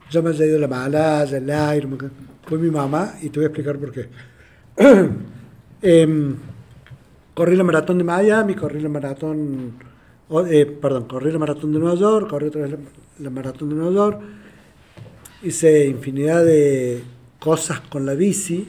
[0.09, 1.37] yo me haya ido la Malaya,
[1.75, 2.09] el que
[2.47, 4.09] fue mi mamá, y te voy a explicar por qué.
[5.81, 6.35] Em,
[7.35, 9.73] corrí la maratón de Miami, corrí la maratón,
[10.49, 12.77] eh, perdón, corrí la maratón de Nueva York, corrí otra vez la,
[13.19, 14.19] la maratón de Nueva York,
[15.43, 17.03] hice infinidad de
[17.39, 18.67] cosas con la bici.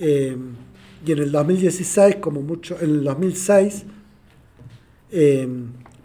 [0.00, 0.36] Eh,
[1.06, 3.84] y en el 2016, como mucho, en el 2006,
[5.12, 5.48] eh,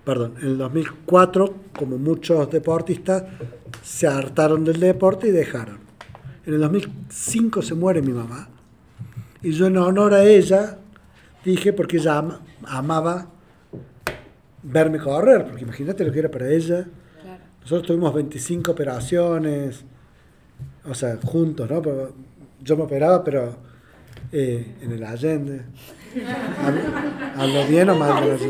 [0.03, 3.23] perdón, en el 2004, como muchos deportistas,
[3.83, 5.79] se hartaron del deporte y dejaron.
[6.45, 8.49] En el 2005 se muere mi mamá.
[9.41, 10.77] Y yo en honor a ella
[11.43, 13.27] dije, porque ella ama- amaba
[14.63, 16.87] verme correr, porque imagínate lo que era para ella.
[17.21, 17.43] Claro.
[17.61, 19.83] Nosotros tuvimos 25 operaciones,
[20.85, 21.81] o sea, juntos, ¿no?
[22.63, 23.55] Yo me operaba, pero
[24.37, 25.61] eh, en el Allende.
[26.61, 26.81] ¿Hablo,
[27.37, 28.23] hablo bien o mal?
[28.23, 28.41] ¿Eh?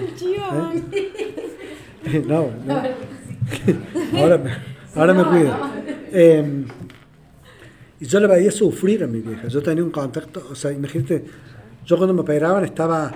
[2.27, 2.83] No, no.
[4.19, 4.51] ahora, me,
[4.93, 5.57] ahora me cuido.
[6.11, 6.65] Eh,
[7.99, 9.47] y yo le veía sufrir a mi vieja.
[9.47, 11.25] Yo tenía un contacto, o sea, imagínate,
[11.83, 13.11] yo cuando me operaban estaba,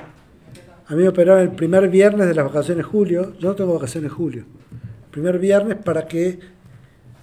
[0.88, 3.74] a mí me operaban el primer viernes de las vacaciones de julio, yo no tengo
[3.74, 4.46] vacaciones de julio.
[5.06, 6.40] El primer viernes para que,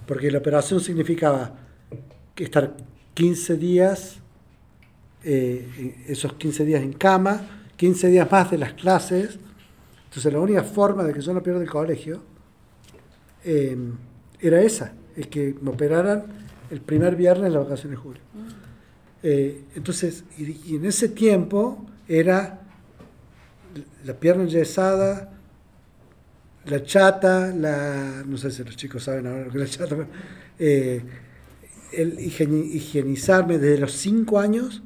[0.05, 1.53] porque la operación significaba
[2.33, 2.75] que estar
[3.13, 4.21] 15 días,
[5.29, 7.41] eh, esos 15 días en cama,
[7.75, 9.37] 15 días más de las clases.
[10.05, 12.21] Entonces la única forma de que yo no pierda el colegio
[13.43, 13.77] eh,
[14.39, 16.23] era esa, es que me operaran
[16.71, 18.21] el primer viernes de las vacaciones de julio.
[19.23, 22.61] Eh, entonces, y, y en ese tiempo era
[24.05, 25.33] la pierna enyesada,
[26.65, 29.95] la chata, la, no sé si los chicos saben ahora lo que es la chata,
[29.95, 30.07] pero,
[30.59, 31.01] eh,
[31.93, 34.83] el higieni- higienizarme desde los 5 años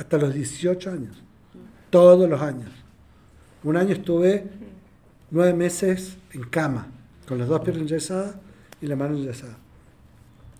[0.00, 1.22] hasta los 18 años,
[1.90, 2.70] todos los años.
[3.62, 4.46] Un año estuve
[5.30, 6.86] nueve meses en cama,
[7.28, 8.34] con las dos piernas enyesadas
[8.80, 9.58] y la mano enyesada.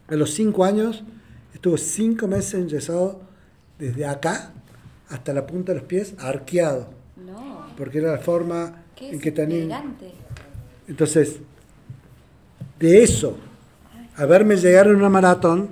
[0.09, 1.03] A los 5 años
[1.55, 3.22] estuve 5 meses enyesado
[3.78, 4.53] desde acá
[5.09, 9.82] hasta la punta de los pies, arqueado, No, porque era la forma en que tenía...
[10.86, 11.38] Entonces,
[12.78, 13.38] de eso,
[14.16, 15.70] a verme llegar en una maratón,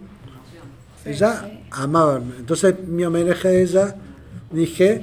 [1.05, 2.21] ella amaba.
[2.39, 3.97] Entonces, mi homenaje a ella,
[4.51, 5.03] dije,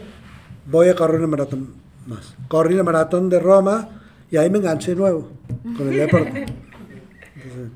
[0.66, 1.74] voy a correr una maratón
[2.06, 2.36] más.
[2.48, 3.90] Corrí la maratón de Roma
[4.32, 5.32] y ahí me enganché de nuevo
[5.78, 6.46] con el deporte.
[7.36, 7.72] Entonces,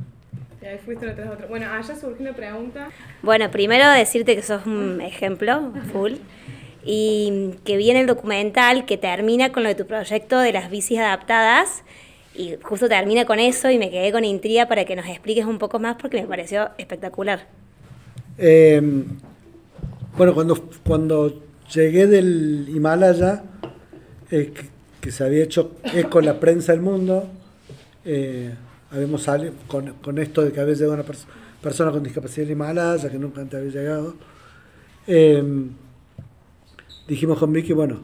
[0.62, 1.48] Y ahí fuiste una tras otra.
[1.48, 2.90] Bueno, allá surgió una pregunta.
[3.22, 6.14] Bueno, primero decirte que sos un ejemplo full
[6.84, 11.00] y que viene el documental que termina con lo de tu proyecto de las bicis
[11.00, 11.84] adaptadas
[12.34, 15.60] y justo termina con eso y me quedé con intriga para que nos expliques un
[15.60, 17.48] poco más porque me pareció espectacular.
[18.42, 18.82] Eh,
[20.18, 23.44] bueno, cuando, cuando llegué del Himalaya,
[24.32, 24.54] eh,
[25.02, 27.28] que, se había hecho eco la prensa del mundo,
[28.06, 28.54] eh,
[28.92, 31.26] habíamos salido con, con esto de que había llegado una pers-
[31.62, 34.16] persona con discapacidad del Himalaya, que nunca antes había llegado.
[35.08, 35.44] eh,
[37.08, 38.00] dijimos con Vicky, bueno,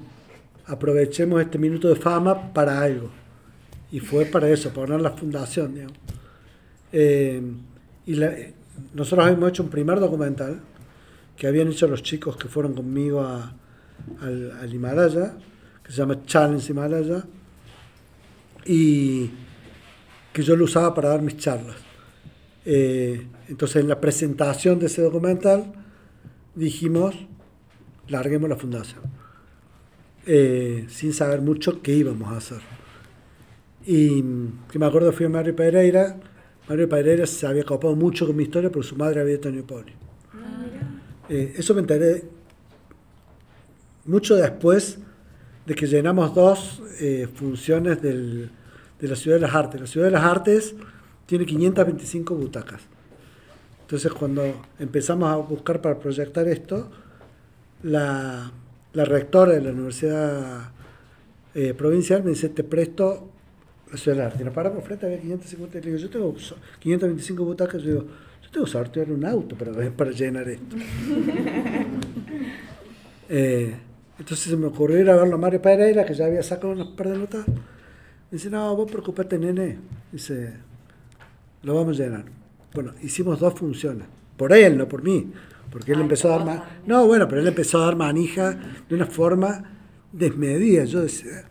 [0.65, 3.09] aprovechemos este minuto de fama para algo.
[3.91, 5.97] Y fue para eso, para poner la fundación, digamos.
[6.91, 7.41] Eh,
[8.07, 8.33] y la-
[8.93, 10.59] nosotros habíamos hecho un primer documental
[11.37, 13.53] que habían hecho los chicos que fueron conmigo a-
[14.21, 15.33] al, al Himalaya,
[15.83, 17.23] que se llama Challenge Himalaya,
[18.65, 19.29] y
[20.33, 21.75] que yo lo usaba para dar mis charlas.
[22.65, 25.71] Eh, entonces, en la presentación de ese documental,
[26.55, 27.15] dijimos,
[28.07, 29.01] larguemos la fundación,
[30.25, 32.61] eh, sin saber mucho qué íbamos a hacer.
[33.85, 34.21] Y
[34.71, 36.17] que me acuerdo fui a Mario Pereira.
[36.67, 39.93] Mario Pereira se había copado mucho con mi historia porque su madre había tenido polio.
[41.29, 42.23] Eh, eso me enteré
[44.05, 44.99] mucho después
[45.65, 48.49] de que llenamos dos eh, funciones del-
[48.99, 49.81] de la Ciudad de las Artes.
[49.81, 50.75] La Ciudad de las Artes
[51.25, 52.81] tiene 525 butacas.
[53.81, 54.43] Entonces cuando
[54.79, 56.89] empezamos a buscar para proyectar esto,
[57.83, 58.51] la,
[58.93, 60.71] la rectora de la Universidad
[61.53, 63.29] eh, Provincial me dice, te presto
[64.15, 64.41] la Artes.
[64.41, 65.77] Y nos paramos frente, había 550.
[65.77, 67.81] Y le digo, yo tengo so- 525 butacas.
[67.81, 68.05] Yo digo,
[68.43, 70.75] yo tengo que sortear un auto para, para llenar esto.
[73.27, 73.75] Eh,
[74.19, 76.89] entonces se me ocurrió ir a verlo a Mario Pereira, que ya había sacado unas
[76.89, 77.47] par de notas.
[77.47, 77.55] Me
[78.37, 79.79] dice, no, vos preocupate, nene.
[80.11, 80.53] Dice,
[81.63, 82.25] lo vamos a llenar.
[82.73, 84.07] Bueno, hicimos dos funciones.
[84.37, 85.31] Por él, no por mí.
[85.71, 86.63] Porque él Ay, empezó a dar.
[86.85, 89.71] No, bueno, pero él empezó a dar manija de una forma
[90.11, 90.85] desmedida.
[90.85, 91.45] Yo decía...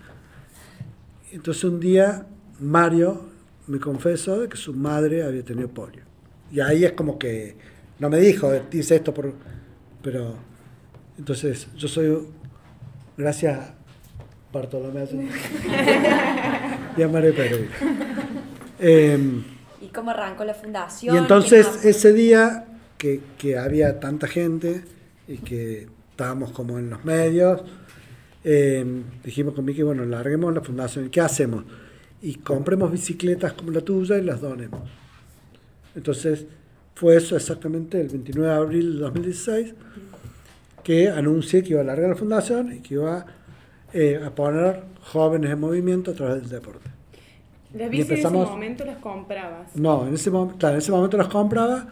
[1.33, 2.27] Entonces un día
[2.61, 3.21] Mario
[3.67, 6.03] me confesó de que su madre había tenido polio.
[6.51, 7.57] Y ahí es como que,
[7.99, 9.33] no me dijo, dice esto por...
[10.03, 10.35] Pero,
[11.19, 12.29] entonces yo soy,
[13.17, 13.75] gracias a
[14.53, 15.05] Bartolomé
[16.97, 17.71] y a Mario Pereira.
[18.79, 19.43] Em,
[19.81, 21.15] ¿Y cómo arrancó la fundación?
[21.15, 22.67] y entonces ese día
[22.99, 24.85] que, que había tanta gente
[25.27, 27.63] y que estábamos como en los medios,
[28.45, 28.85] eh,
[29.25, 31.07] dijimos con Miki, bueno, larguemos la fundación.
[31.07, 31.65] ¿Y qué hacemos?
[32.25, 34.81] Y compremos bicicletas como la tuya y las donemos.
[35.95, 36.47] Entonces
[36.95, 39.75] fue eso exactamente el 29 de abril de 2016
[40.83, 43.27] que anuncié que iba a largar la fundación y que iba
[43.93, 46.91] eh, a poner jóvenes en movimiento a través del deporte.
[47.75, 49.77] Las bicis en ese momento las comprabas.
[49.77, 51.89] No, en ese, claro, en ese momento las compraba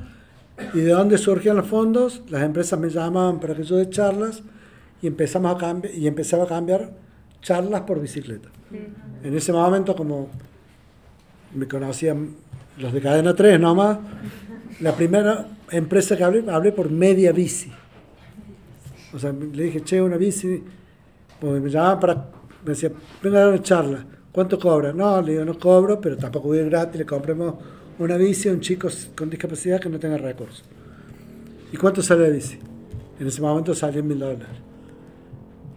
[0.72, 4.42] y de dónde surgían los fondos, las empresas me llamaban para que yo dé charlas
[5.02, 6.92] y empezamos a y empezaba a cambiar
[7.42, 8.48] charlas por bicicleta.
[9.22, 10.28] En ese momento como
[11.54, 12.30] me conocían
[12.78, 13.98] los de cadena 3 nomás,
[14.80, 17.70] la primera empresa que hablé, hablé por media bici.
[19.14, 20.62] O sea, le dije, che, una bici,
[21.40, 22.14] porque me llamaban para,
[22.64, 22.90] me decía,
[23.22, 24.92] venga a dar una charla, ¿cuánto cobra?
[24.92, 27.54] No, le digo, no cobro, pero tampoco voy a gratis, le compremos
[27.98, 30.64] una bici a un chico con discapacidad que no tenga recursos.
[31.72, 32.58] ¿Y cuánto sale la bici?
[33.20, 34.48] En ese momento salía mil dólares.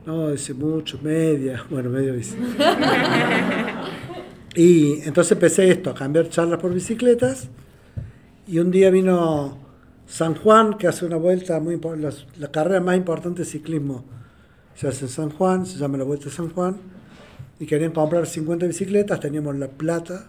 [0.05, 2.35] No, dice mucho, media, bueno, media bici.
[4.55, 7.49] y entonces empecé esto, a cambiar charlas por bicicletas.
[8.47, 9.57] Y un día vino
[10.05, 14.05] San Juan, que hace una vuelta muy importante, la, carrera más importante de ciclismo
[14.75, 16.77] se hace en San Juan, se llama la Vuelta de San Juan.
[17.59, 20.27] Y querían comprar 50 bicicletas, teníamos la plata.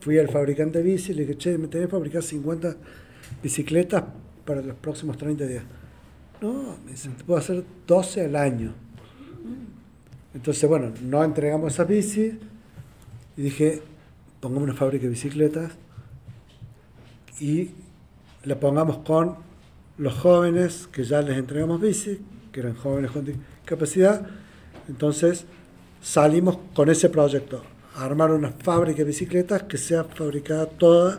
[0.00, 2.76] Fui al fabricante de bici y le dije, che, me tenés que fabricar 50
[3.42, 4.02] bicicletas
[4.44, 5.62] para los próximos 30 días.
[6.40, 8.72] No, me dicen, te puedo hacer 12 al año.
[10.32, 12.34] Entonces, bueno, no entregamos esas bicis
[13.36, 13.82] y dije,
[14.40, 15.72] pongamos una fábrica de bicicletas
[17.40, 17.70] y
[18.44, 19.36] la pongamos con
[19.98, 22.20] los jóvenes que ya les entregamos bici,
[22.52, 24.26] que eran jóvenes con discapacidad.
[24.88, 25.44] Entonces,
[26.00, 27.62] salimos con ese proyecto,
[27.96, 31.18] armar una fábrica de bicicletas que sea fabricada toda,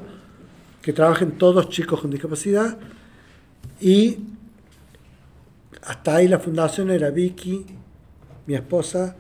[0.82, 2.78] que trabajen todos chicos con discapacidad
[3.80, 4.18] y
[5.84, 7.66] hasta ahí la fundación era Vicky,
[8.46, 9.16] mi esposa,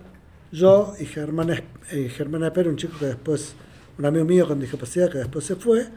[0.52, 1.50] yo y Germán,
[1.92, 3.56] eh, Germán un chico que después,
[3.98, 5.88] un amigo mío con discapacidad que después se fue,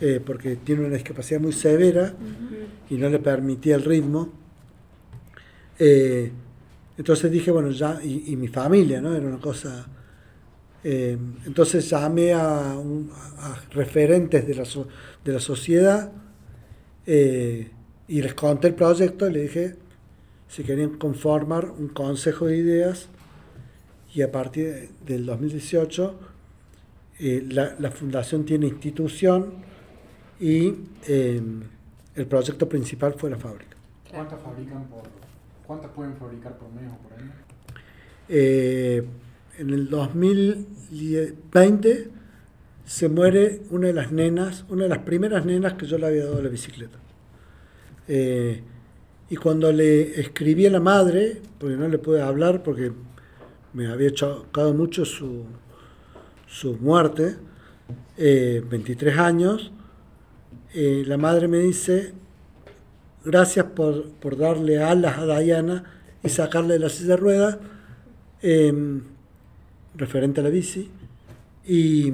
[0.00, 2.14] eh, porque tiene una discapacidad muy severa
[2.88, 4.32] y no le permitía el ritmo.
[5.78, 6.30] Eh,
[6.96, 9.14] entonces dije, bueno, ya, y, mi familia, ¿no?
[9.14, 9.86] Era una cosa...
[10.84, 12.76] eh, entonces llamé a,
[13.72, 14.64] referentes de la,
[15.24, 16.12] de la sociedad
[17.06, 19.87] y les conté el proyecto y le dije
[20.48, 23.08] si querían conformar un consejo de ideas
[24.14, 26.18] y a partir del 2018
[27.20, 29.52] eh, la, la fundación tiene institución
[30.40, 30.74] y
[31.08, 31.42] eh,
[32.14, 33.76] el proyecto principal fue la fábrica.
[34.10, 35.02] ¿Cuántas fabrican por,
[35.66, 37.32] cuántas pueden fabricar por mes o por año?
[38.28, 39.04] Eh,
[39.58, 42.10] en el 2020
[42.84, 46.24] se muere una de las nenas, una de las primeras nenas que yo le había
[46.24, 46.98] dado la bicicleta.
[49.28, 52.92] Eh, y cuando le escribí a la madre, porque no le pude hablar porque
[53.72, 55.44] me había chocado mucho su,
[56.46, 57.36] su muerte,
[58.16, 59.72] eh, 23 años,
[60.74, 62.12] eh, la madre me dice,
[63.24, 65.84] gracias por, por darle alas a Diana
[66.22, 67.58] y sacarle de la silla de ruedas,
[68.42, 69.02] em,
[69.94, 70.90] referente a la bici,
[71.66, 72.12] y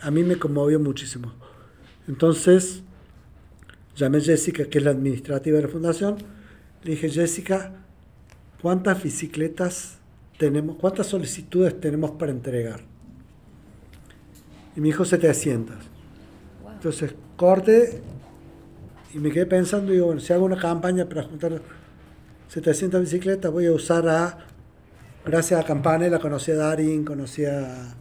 [0.00, 1.32] a mí me conmovió muchísimo.
[2.08, 2.82] Entonces,
[3.96, 6.16] llamé a Jessica, que es la administrativa de la fundación,
[6.86, 7.72] le dije, Jessica,
[8.62, 9.98] ¿cuántas bicicletas
[10.38, 12.80] tenemos, cuántas solicitudes tenemos para entregar?
[14.76, 15.74] Y me dijo 700.
[16.74, 18.00] Entonces, corte
[19.12, 21.60] y me quedé pensando, digo, bueno, si hago una campaña para juntar
[22.50, 24.46] 700 bicicletas, voy a usar a,
[25.24, 27.96] gracias a Campane, la conocí a Darín, conocí a,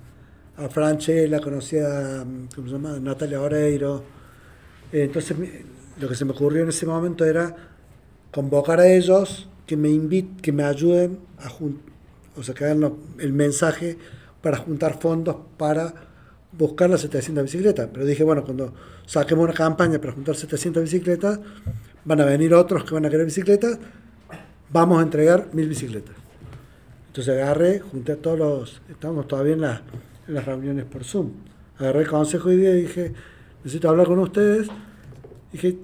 [0.58, 2.24] a Franchella, conocí a,
[2.56, 3.00] ¿cómo se llama?
[3.00, 4.04] Natalia Oreiro.
[4.92, 5.36] Entonces,
[6.00, 7.74] lo que se me ocurrió en ese momento era
[8.36, 11.50] convocar a ellos que me invit, que me ayuden a
[12.38, 13.98] o sea, que hagan el mensaje
[14.42, 15.94] para juntar fondos para
[16.52, 17.88] buscar las 700 bicicletas.
[17.94, 18.74] Pero dije, bueno, cuando
[19.06, 21.40] saquemos una campaña para juntar 700 bicicletas,
[22.04, 23.80] van a venir otros que van a querer bicicletas,
[24.70, 26.14] vamos a entregar mil bicicletas.
[27.08, 29.82] Entonces agarré, junté a todos los, estábamos todavía en, las-
[30.28, 31.32] en las reuniones por Zoom,
[31.80, 33.14] agarré el consejo y dije,
[33.64, 34.68] necesito hablar con ustedes.
[35.54, 35.78] Dije,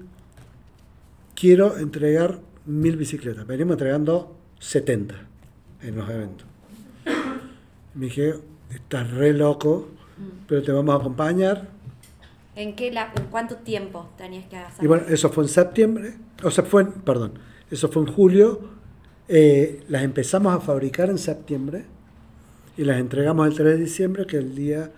[1.42, 3.44] quiero entregar mil bicicletas.
[3.48, 5.16] Venimos entregando 70
[5.82, 6.46] en los eventos.
[7.94, 8.34] Me dije,
[8.70, 9.88] estás re loco,
[10.46, 11.66] pero te vamos a acompañar.
[12.54, 14.84] ¿En, qué la, ¿En cuánto tiempo tenías que hacer?
[14.84, 16.14] Y bueno, eso fue en septiembre,
[16.44, 17.32] o sea, fue, en- perdón,
[17.72, 18.60] eso fue en julio.
[19.28, 21.86] eh, las empezamos a fabricar en septiembre
[22.76, 24.90] y las entregamos el 3 de diciembre, que es el Día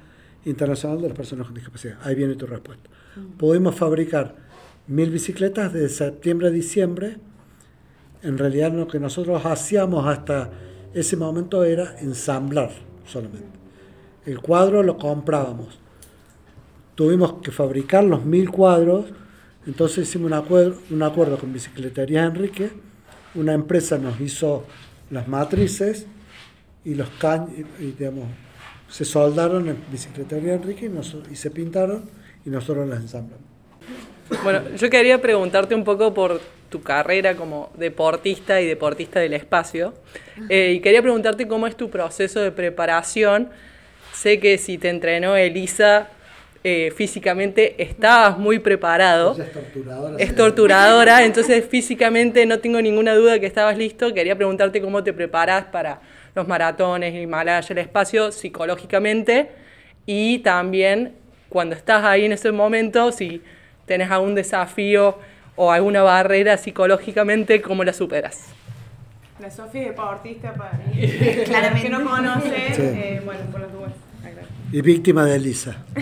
[0.44, 1.96] Internacional de las Personas con Discapacidad.
[2.02, 2.90] Ahí viene tu respuesta.
[3.38, 4.34] Pudimos fabricar
[4.86, 7.18] mil bicicletas de septiembre a diciembre.
[8.22, 10.50] En realidad lo que nosotros hacíamos hasta
[10.94, 12.70] ese momento era ensamblar
[13.06, 13.46] solamente.
[14.24, 15.78] El cuadro lo comprábamos
[16.94, 19.06] tuvimos que fabricar los mil cuadros,
[19.66, 22.70] entonces hicimos un acuerdo, un acuerdo con Bicicletería Enrique,
[23.34, 24.64] una empresa nos hizo
[25.10, 26.06] las matrices
[26.84, 28.26] y los caños, digamos,
[28.88, 32.04] se soldaron en bicicletería Enrique y, nos- y se pintaron
[32.44, 33.53] y nosotros las ensamblamos.
[34.42, 39.94] Bueno, yo quería preguntarte un poco por tu carrera como deportista y deportista del espacio.
[40.48, 43.50] Eh, y quería preguntarte cómo es tu proceso de preparación.
[44.12, 46.08] Sé que si te entrenó Elisa
[46.66, 49.34] eh, físicamente estabas muy preparado.
[49.34, 50.16] Ella es torturadora.
[50.18, 54.14] Es torturadora, entonces físicamente no tengo ninguna duda que estabas listo.
[54.14, 56.00] Quería preguntarte cómo te preparas para
[56.34, 59.50] los maratones, el Himalaya, el espacio, psicológicamente.
[60.06, 61.12] Y también
[61.50, 63.42] cuando estás ahí en ese momento, si
[63.86, 65.18] tenés algún desafío
[65.56, 68.46] o alguna barrera psicológicamente, ¿cómo la superas?
[69.40, 71.08] La Sofía es deportista para mí.
[71.44, 71.82] Claramente.
[71.82, 72.82] que no conoce, Sí.
[72.82, 73.92] eh, bueno, por los dudas.
[74.72, 75.76] Y víctima de Elisa.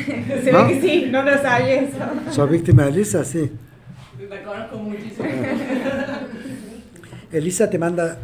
[0.43, 0.67] Se ¿No?
[0.67, 1.99] ve que sí, no lo sabía eso.
[2.31, 3.25] ¿Sos víctima de Elisa?
[3.25, 3.51] Sí.
[4.31, 5.29] La conozco muchísimo.
[7.33, 8.19] Elisa te manda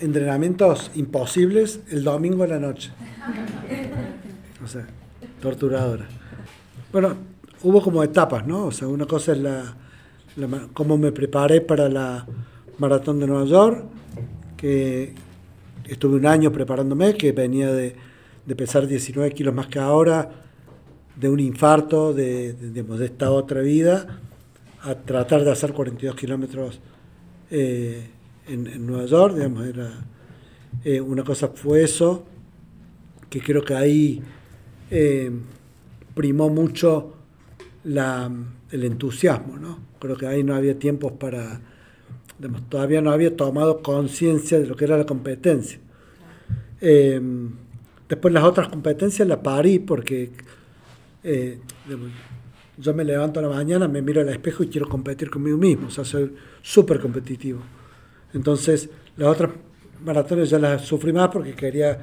[0.00, 2.90] entrenamientos imposibles el domingo a la noche.
[4.62, 4.82] O sea,
[5.40, 6.04] torturadora.
[6.92, 7.16] Bueno,
[7.62, 8.66] hubo como etapas, ¿no?
[8.66, 9.74] O sea, una cosa es la,
[10.36, 12.26] la cómo me preparé para la
[12.78, 13.84] maratón de Nueva York,
[14.56, 15.14] que
[15.86, 17.94] estuve un año preparándome, que venía de,
[18.44, 20.30] de pesar 19 kilos más que ahora,
[21.16, 24.20] de un infarto, de, de, esta otra vida,
[24.82, 26.80] a tratar de hacer 42 kilómetros
[27.50, 28.08] eh,
[28.48, 29.90] en, en Nueva York, digamos, era
[30.84, 32.24] eh, una cosa fue eso,
[33.30, 34.22] que creo que ahí
[34.90, 35.30] eh,
[36.14, 37.14] primó mucho
[37.84, 38.30] la,
[38.70, 39.78] el entusiasmo, ¿no?
[39.98, 41.60] Creo que ahí no había tiempos para,
[42.68, 45.78] todavía no había tomado conciencia de lo que era la competencia.
[46.80, 47.20] Eh,
[48.08, 50.30] después las otras competencias las parí porque
[51.22, 51.58] eh,
[52.76, 55.88] yo me levanto a la mañana, me miro al espejo y quiero competir conmigo mismo,
[55.88, 57.60] o sea, soy súper competitivo.
[58.34, 59.50] Entonces, las otras
[60.04, 61.98] maratones ya las sufrí más porque quería,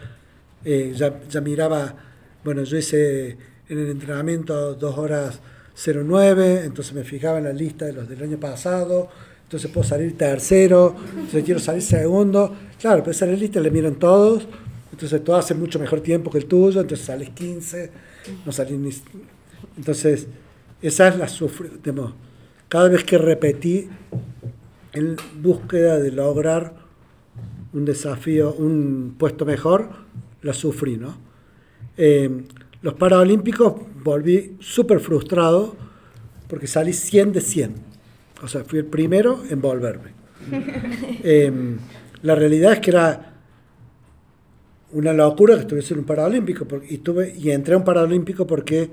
[0.64, 1.96] eh, ya, ya miraba,
[2.44, 5.42] bueno, yo hice en el entrenamiento 2 horas
[5.76, 9.10] 09, entonces me fijaba en la lista de los del año pasado,
[9.44, 12.54] entonces puedo salir tercero, entonces quiero salir segundo.
[12.80, 14.48] Claro, pero esa es la lista, le miran todos,
[14.92, 17.92] entonces todos hacen mucho mejor tiempo que el tuyo, entonces sales 15,
[18.46, 18.92] no salís ni...
[19.78, 20.28] Entonces,
[20.82, 21.28] esa es la
[21.84, 22.14] digamos,
[22.68, 23.90] cada vez que repetí
[24.94, 26.74] en búsqueda de lograr
[27.74, 29.90] un desafío, un puesto mejor,
[30.42, 31.18] la sufrí, ¿no?
[31.98, 32.44] Eh,
[32.82, 35.76] los Paralímpicos volví súper frustrado
[36.48, 37.76] porque salí 100 de 100.
[38.42, 40.12] O sea, fui el primero en volverme.
[41.22, 41.52] Eh,
[42.22, 43.34] la realidad es que era
[44.92, 48.48] una locura que estuviese en un Paralímpico porque- y, tuve, y entré a un Paralímpico
[48.48, 48.90] porque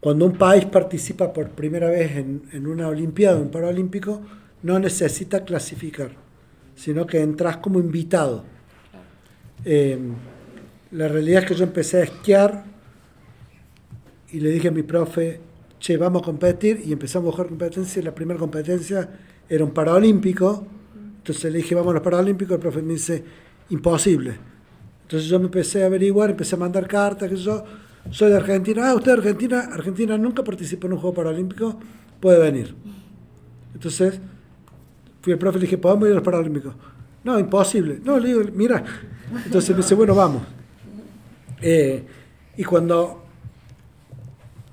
[0.00, 4.22] cuando un país participa por primera vez en, en una Olimpiada, un Paralímpico,
[4.62, 6.10] no necesita clasificar,
[6.74, 8.44] sino que entras como invitado.
[9.64, 9.98] Eh,
[10.92, 12.64] la realidad es que yo empecé a esquiar
[14.32, 15.40] y le dije a mi profe,
[15.78, 19.08] che, vamos a competir, y empezamos a buscar competencia, y la primera competencia
[19.48, 20.66] era un Paralímpico,
[21.18, 23.24] entonces le dije, vamos a los Paralímpicos, el profe me dice,
[23.70, 24.36] imposible.
[25.02, 27.64] Entonces yo me empecé a averiguar, empecé a mandar cartas, que yo
[28.10, 31.78] soy de Argentina, ah, usted de Argentina, Argentina nunca participó en un Juego Paralímpico,
[32.20, 32.74] puede venir.
[33.74, 34.20] Entonces
[35.20, 36.74] fui al profe y le dije, ¿podemos ir a los Paralímpicos?
[37.24, 38.00] No, imposible.
[38.04, 38.84] No, le digo, mira.
[39.44, 40.42] Entonces me dice, bueno, vamos.
[41.60, 42.04] Eh,
[42.56, 43.25] y cuando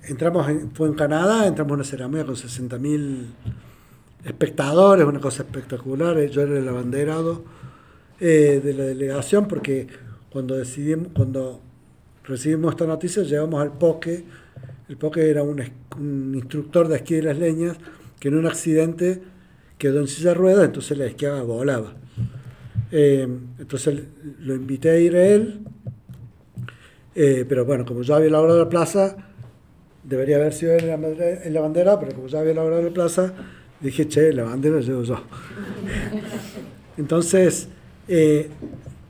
[0.07, 3.25] entramos, en, fue en Canadá, entramos en una ceremonia con 60.000
[4.25, 6.17] espectadores, una cosa espectacular.
[6.17, 7.43] eh, Yo era el abanderado
[8.19, 9.87] eh, de la delegación porque
[10.29, 11.61] cuando decidimos, cuando
[12.23, 14.23] recibimos esta noticia, llegamos al Poque.
[14.89, 15.61] El Poque era un,
[16.33, 17.77] instructor de esquí de las leñas
[18.19, 19.21] que en un accidente
[19.77, 21.93] quedó en silla de ruedas, entonces la esquiaba volaba.
[22.91, 23.27] Eh,
[23.59, 24.03] entonces
[24.39, 25.59] lo invité a ir a él,
[27.13, 29.32] pero bueno, como yo había logrado la plaza,
[30.03, 32.89] debería haber sido en la, bandera- en la bandera, pero como yo había logrado la
[32.91, 33.33] plaza,
[33.79, 35.21] dije, che, la bandera la llevo yo.
[36.97, 37.67] Entonces,
[38.07, 38.49] eh,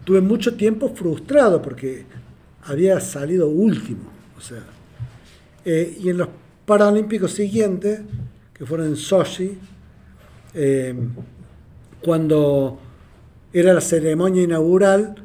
[0.04, 2.06] tuve mucho tiempo frustrado porque
[2.64, 4.04] había salido último.
[4.38, 4.64] O sea,
[5.66, 6.30] eh, y en los
[6.66, 8.02] Paralímpicos siguientes,
[8.54, 9.58] que fueron en Sochi,
[10.54, 10.96] eh,
[12.02, 12.80] cuando
[13.52, 15.16] era la ceremonia inaugural,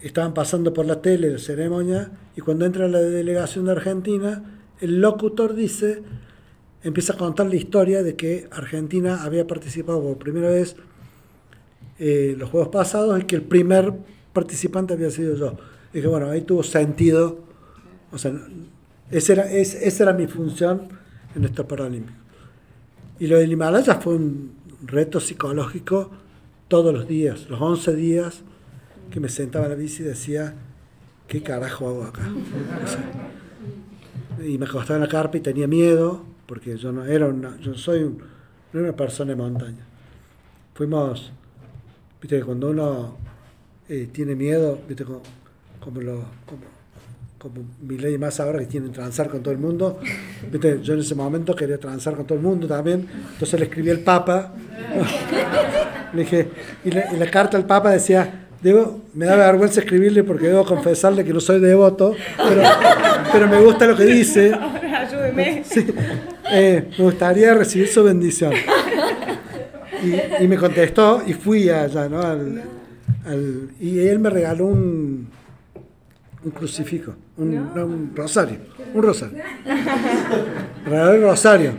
[0.00, 4.51] estaban pasando por la tele la ceremonia, y cuando entra la delegación de Argentina,
[4.82, 6.02] el locutor dice,
[6.82, 10.76] empieza a contar la historia de que Argentina había participado por primera vez
[11.98, 13.92] eh, los juegos pasados y que el primer
[14.32, 15.56] participante había sido yo.
[15.92, 17.38] dije, bueno, ahí tuvo sentido,
[18.10, 18.32] o sea,
[19.10, 20.88] esa era, es- esa era mi función
[21.34, 22.20] en estos Paralímpicos.
[23.18, 24.52] Y lo del Himalaya fue un
[24.84, 26.10] reto psicológico
[26.68, 28.42] todos los días, los 11 días
[29.10, 30.54] que me sentaba en la bici y decía,
[31.28, 32.22] ¿qué carajo hago acá?
[34.44, 37.74] Y me acostaba en la carpa y tenía miedo, porque yo no era una, yo
[37.74, 39.84] soy no era una persona de montaña.
[40.74, 41.32] Fuimos,
[42.20, 43.16] viste cuando uno
[43.88, 45.22] eh, tiene miedo, viste como,
[45.80, 46.62] como como,
[47.38, 49.98] como mi ley más ahora que tienen transar con todo el mundo,
[50.50, 53.90] viste, yo en ese momento quería transar con todo el mundo también, entonces le escribí
[53.90, 54.54] al Papa,
[56.14, 56.48] le dije,
[56.84, 61.32] y la carta al Papa decía, debo, me da vergüenza escribirle porque debo confesarle que
[61.32, 62.62] no soy devoto, pero,
[63.32, 65.62] pero me gusta lo que dice, Ahora ayúdeme.
[65.64, 65.86] Sí.
[66.52, 68.52] Eh, me gustaría recibir su bendición.
[70.02, 72.20] Y, y me contestó y fui allá, ¿no?
[72.20, 72.62] Al,
[73.24, 75.28] al- y él me regaló un,
[76.44, 78.56] un crucifijo, un, no, un rosario,
[78.94, 79.38] un rosario.
[80.84, 81.72] Me regaló el rosario.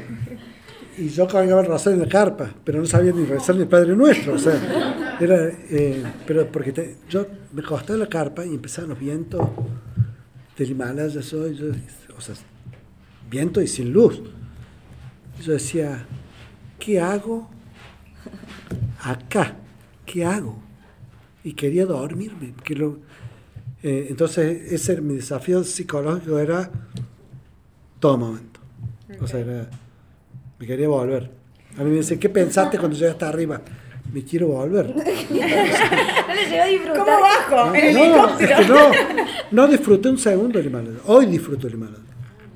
[0.98, 3.68] Y yo cargaba el rosario en la carpa, pero no sabía ni rezar ni el
[3.68, 4.34] Padre Nuestro.
[4.36, 4.54] O sea,
[5.24, 9.48] era, eh, pero porque te- yo me acosté en la carpa y empezaban los vientos
[10.58, 11.68] del Himalaya, soy, yo,
[12.18, 12.36] o sea,
[13.30, 14.22] viento y sin luz.
[15.42, 16.06] Yo decía,
[16.80, 17.50] ¿qué hago
[19.02, 19.56] acá?
[20.06, 20.58] ¿Qué hago?
[21.44, 22.54] Y quería dormirme.
[22.64, 23.00] que lo-
[23.82, 26.70] eh, entonces, ese mi desafío psicológico era
[28.00, 28.60] todo momento.
[29.22, 29.70] O sea, era-
[30.60, 31.30] me quería volver.
[31.78, 33.62] A mí me dicen, ¿qué pensaste cuando llegaste arriba?
[34.14, 34.96] Me quiero volver.
[34.96, 36.98] No le llegó a disfrutar.
[36.98, 37.76] ¿Cómo bajo?
[37.76, 38.52] En No, helicóptero.
[38.60, 40.98] es que no, no disfruté un segundo el Himalaya.
[41.06, 41.98] Hoy disfruto el Himalaya.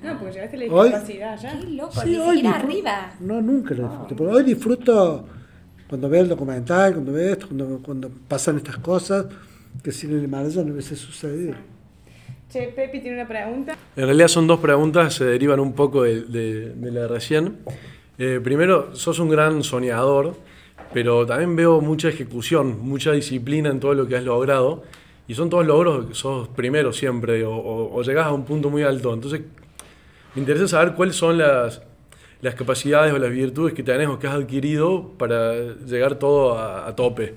[0.04, 1.60] No, porque llegaste a la discapacidad ya.
[1.60, 3.12] Qué loco, Sí, hoy disfruto- arriba.
[3.20, 4.16] No, nunca lo disfruto.
[4.16, 5.28] Pero hoy disfruto
[5.90, 9.26] cuando veo el documental, cuando veo esto, cuando, cuando pasan estas cosas,
[9.84, 11.56] que sin el Himalaya no hubiese sucedido.
[12.52, 13.76] Che, Pepi tiene una pregunta.
[13.96, 17.58] En realidad son dos preguntas, se derivan un poco de, de- de la de recién.
[18.20, 20.36] Eh, primero, sos un gran soñador,
[20.98, 24.82] pero también veo mucha ejecución, mucha disciplina en todo lo que has logrado.
[25.28, 28.82] Y son todos logros que sos primero siempre, o, o- llegás a un punto muy
[28.82, 29.14] alto.
[29.14, 29.42] Entonces,
[30.34, 31.84] me interesa saber cuáles son las,
[32.42, 35.54] las capacidades o las virtudes que tenés o que has adquirido para
[35.86, 37.36] llegar todo a, tope.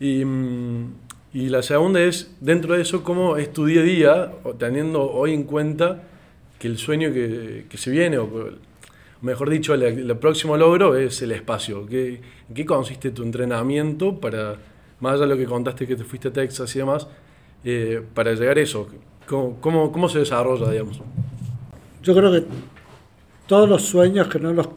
[0.00, 0.94] Y, mm,
[1.34, 5.34] y la segunda es, dentro de eso, cómo es tu día a día, teniendo hoy
[5.34, 6.04] en cuenta
[6.58, 8.16] que el sueño que, que se viene,
[9.22, 11.86] mejor dicho, el, próximo logro es el espacio.
[11.86, 14.56] ¿Qué, ¿En qué consiste tu entrenamiento para,
[15.00, 17.06] más allá de lo que contaste que te fuiste a Texas y demás,
[17.64, 18.88] eh, para llegar a eso?
[19.26, 21.00] ¿Cómo, cómo, cómo se desarrolla, digamos?
[22.02, 22.44] Yo creo que
[23.46, 24.68] todos los sueños que no los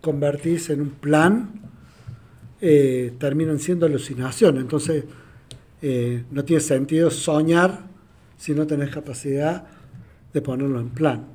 [0.00, 1.50] convertís en un plan
[2.60, 4.62] eh, terminan siendo alucinaciones.
[4.62, 5.04] Entonces,
[5.82, 7.86] eh, no tiene sentido soñar
[8.36, 9.64] si no tenés capacidad
[10.32, 11.26] de ponerlo en plan.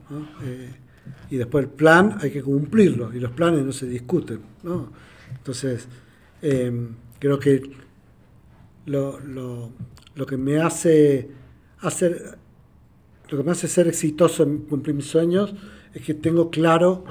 [1.30, 4.40] Y después el plan hay que cumplirlo y los planes no se discuten.
[4.64, 4.92] ¿no?
[5.38, 5.88] Entonces,
[6.42, 6.72] eh,
[7.20, 7.62] creo que
[8.86, 9.72] lo, lo-
[10.16, 11.30] lo que me hace
[11.80, 12.38] hacer
[13.30, 15.54] lo que me hace ser exitoso en cumplir mis sueños
[15.94, 17.04] es que tengo claro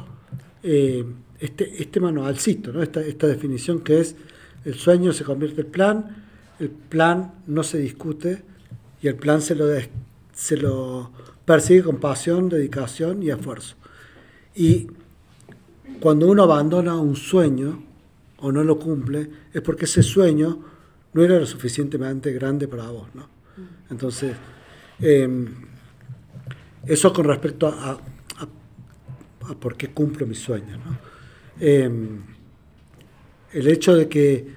[0.63, 1.05] eh,
[1.41, 2.83] este, este manualcito, ¿no?
[2.83, 4.15] esta, esta definición que es
[4.65, 6.25] el sueño se convierte en plan,
[6.61, 8.43] el plan no se discute
[9.03, 9.67] y el plan se lo,
[10.33, 11.11] se lo
[11.45, 13.75] persigue con pasión, dedicación y esfuerzo.
[14.55, 14.87] Y
[16.01, 17.83] cuando uno abandona un sueño
[18.39, 20.59] o no lo cumple, es porque ese sueño
[21.13, 23.09] no era lo suficientemente grande para vos.
[23.15, 23.29] ¿no?
[23.91, 24.37] Entonces,
[25.01, 25.47] em,
[26.87, 30.79] eso con respecto a, a- por qué cumplo mis sueños.
[31.61, 32.21] Em,
[33.53, 34.49] el hecho de que,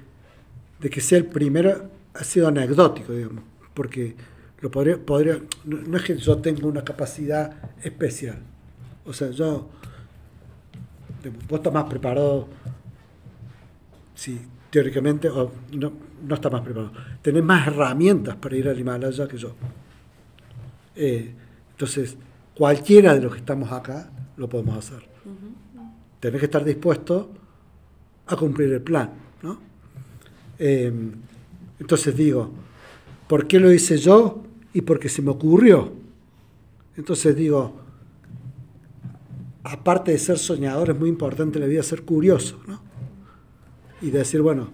[0.80, 3.44] de que sea el primero ha sido anecdótico, digamos,
[3.74, 4.16] porque
[4.62, 8.40] lo podría, no, no es que yo tenga una capacidad especial.
[9.06, 9.70] O sea, yo,
[11.30, 12.48] vos estás más preparado,
[14.16, 15.94] sí, teóricamente, o no,
[16.26, 16.92] no estás más preparado.
[17.22, 19.54] Tenés más herramientas para ir al Himalaya que yo.
[20.96, 21.34] Eh,
[21.72, 22.18] entonces,
[22.56, 25.08] cualquiera de los que estamos acá lo podemos hacer.
[26.20, 27.30] Tenés que estar dispuesto
[28.26, 29.12] a cumplir el plan.
[29.44, 29.60] ¿no?
[30.58, 30.92] Eh,
[31.80, 32.52] entonces digo,
[33.28, 34.44] ¿por qué lo hice yo?
[34.74, 35.94] Y porque se me ocurrió.
[36.96, 37.87] Entonces digo,
[39.72, 42.60] aparte de ser soñador, es muy importante en la vida ser curioso.
[42.68, 42.82] ¿no?
[44.02, 44.70] Y decir, bueno,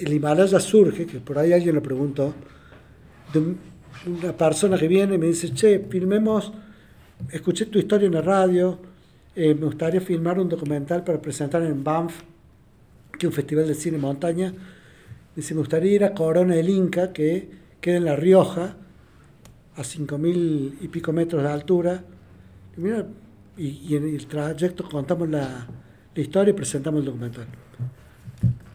[0.00, 2.34] el Himalaya surge, que por ahí alguien lo preguntó,
[3.32, 3.58] de un-
[4.06, 6.52] una persona que viene y me dice, che, filmemos,
[7.30, 8.78] escuché tu historia en la radio,
[9.36, 12.22] eh, me gustaría filmar un documental para presentar en Banff,
[13.12, 14.52] que es un festival de cine montaña.
[15.34, 17.48] Dice, me gustaría ir a Corona del Inca, que
[17.80, 18.76] queda en La Rioja,
[19.76, 22.04] a 5.000 y pico metros de altura.
[22.76, 23.06] Y, mira,
[23.56, 25.66] y, y en el trayecto contamos la,
[26.14, 27.46] historia y presentamos el documental.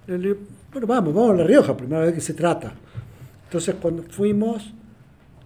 [0.07, 0.35] Le digo,
[0.71, 2.73] bueno, vamos, vamos a La Rioja, primera vez que se trata.
[3.45, 4.73] Entonces, cuando fuimos,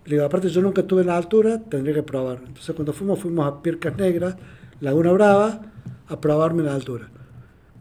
[0.05, 2.39] Le digo, aparte yo nunca estuve en la altura, tendría que probar.
[2.45, 4.35] Entonces cuando fuimos, fuimos a Pircas Negras,
[4.81, 5.61] Laguna Brava,
[6.07, 7.09] a probarme la altura.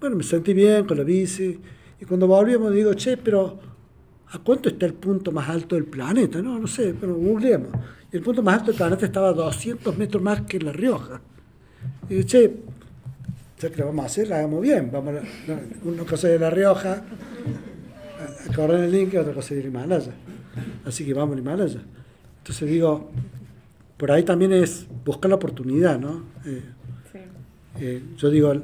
[0.00, 1.58] Bueno, me sentí bien con la bici.
[2.00, 3.58] Y cuando volvíamos digo, che, pero
[4.28, 6.40] ¿a cuánto está el punto más alto del planeta?
[6.40, 7.70] No, no sé, pero googleemos.
[8.12, 11.20] Y el punto más alto del planeta estaba a 200 metros más que La Rioja.
[12.08, 12.52] Y digo, che,
[13.60, 14.90] ya que lo vamos a hacer, la hagamos bien.
[14.92, 17.02] Vamos a, una cosa de La Rioja,
[18.48, 20.12] a, correr en el link otra cosa de Himalaya.
[20.84, 21.80] Así que vamos al Himalaya.
[22.38, 23.10] Entonces digo,
[23.96, 26.22] por ahí también es buscar la oportunidad, ¿no?
[26.44, 26.62] Eh,
[27.12, 27.18] Sí.
[27.80, 28.54] eh, yo digo,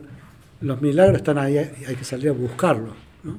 [0.61, 2.95] los milagros están ahí, hay que salir a buscarlos.
[3.23, 3.39] ¿no?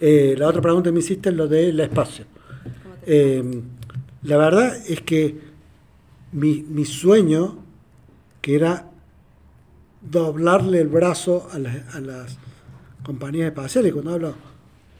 [0.00, 2.24] Eh, la otra pregunta que me hiciste es lo del espacio.
[3.04, 3.62] Eh,
[4.22, 5.36] la verdad es que
[6.32, 7.58] mi, mi sueño,
[8.48, 8.90] que era
[10.00, 12.38] doblarle el brazo a las, a las
[13.04, 14.34] compañías espaciales, cuando hablo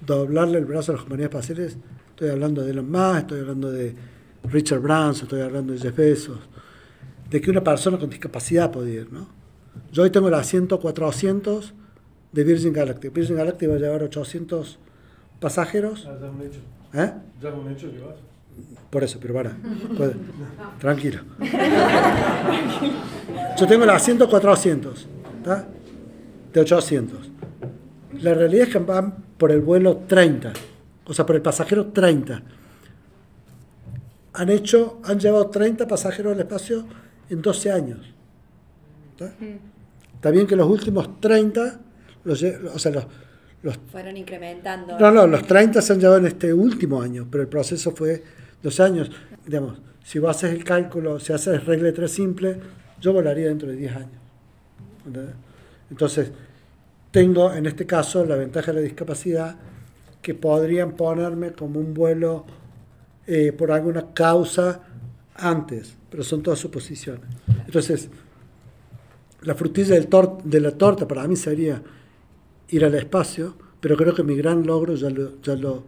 [0.04, 1.78] doblarle el brazo a las compañías espaciales,
[2.10, 3.94] estoy hablando de Elon Musk, estoy hablando de
[4.44, 6.40] Richard Branson, estoy hablando de Jeff Bezos,
[7.30, 9.26] de que una persona con discapacidad podía ir, ¿no?
[9.92, 11.72] Yo hoy tengo el asiento 400
[12.32, 13.14] de Virgin Galactic.
[13.14, 14.78] Virgin Galactic va a llevar 800
[15.40, 16.04] pasajeros.
[16.04, 16.60] Ya es un hecho.
[16.92, 17.14] ¿Eh?
[17.40, 18.16] Ya es un hecho que vas.
[18.90, 19.56] Por eso, pero para.
[19.96, 20.14] puede-
[20.78, 21.20] Tranquilo.
[23.58, 25.06] Yo tengo el asiento 400,
[25.38, 25.66] ¿está?
[26.52, 27.30] De 800.
[28.20, 30.52] La realidad es que van por el vuelo 30,
[31.04, 32.42] o sea, por el pasajero 30.
[34.34, 36.84] Han hecho, han llevado 30 pasajeros al espacio
[37.28, 37.98] en 12 años.
[39.10, 39.32] ¿Está?
[40.14, 41.80] Está bien que los últimos 30,
[42.24, 43.06] los, o sea, los,
[43.62, 44.98] los Fueron incrementando.
[44.98, 48.22] no, no, los 30 se han llevado en este último año, pero el proceso fue
[48.62, 49.10] dos años.
[49.46, 52.58] Digamos, si vos haces el cálculo, si haces regla de tres simple,
[53.00, 54.10] yo volaría dentro de 10 años.
[55.90, 56.32] Entonces,
[57.10, 59.56] tengo en este caso la ventaja de la discapacidad
[60.20, 62.44] que podrían ponerme como un vuelo
[63.26, 64.80] eh, por alguna causa
[65.34, 67.24] antes, pero son todas suposiciones.
[67.66, 68.10] Entonces,
[69.42, 70.08] la frutilla del
[70.44, 71.82] de la torta para mí sería
[72.68, 75.84] ir al espacio, pero creo que mi gran logro ya lo, ya lo,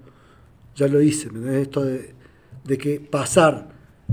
[0.76, 1.30] ya lo hice.
[1.30, 1.60] ¿me?
[1.60, 2.14] Esto de,
[2.64, 3.68] de que pasar,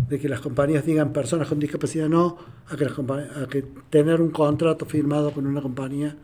[0.09, 2.37] de que las compañías digan personas con discapacidad no,
[2.69, 6.15] a que, las compa- a que tener un contrato firmado con una compañía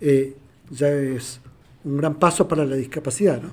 [0.00, 0.36] eh,
[0.70, 1.40] ya es
[1.84, 3.40] un gran paso para la discapacidad.
[3.40, 3.50] ¿no?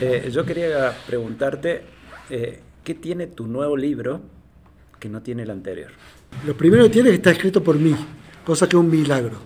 [0.00, 1.82] Eh, yo quería preguntarte,
[2.30, 4.20] eh, ¿qué tiene tu nuevo libro
[4.98, 5.90] que no tiene el anterior?
[6.46, 7.94] Lo primero que tiene es que está escrito por mí,
[8.44, 9.38] cosa que es un milagro.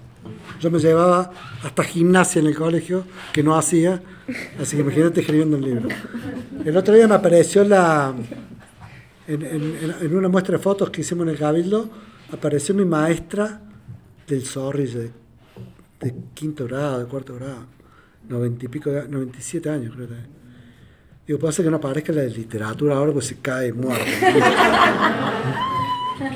[0.60, 1.30] Yo me llevaba
[1.62, 4.02] hasta gimnasia en el colegio, que no hacía,
[4.60, 5.88] así que imagínate escribiendo un libro.
[6.64, 8.12] El otro día me apareció la,
[9.26, 11.88] en, en- en- una muestra de fotos que hicimos en el Cabildo,
[12.32, 13.60] apareció mi maestra
[14.26, 15.10] del Zorrilla, de,
[16.00, 17.66] de quinto grado, de cuarto grado,
[18.28, 20.38] noventa y pico, de- 97 años creo que.
[21.26, 24.04] Digo, puede ser que no aparezca la de literatura ahora, pues se cae muerto.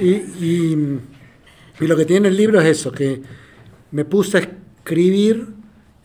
[0.00, 1.00] Y, y-
[1.80, 3.20] y lo que tiene el libro es eso, que
[3.92, 5.46] me puse a escribir,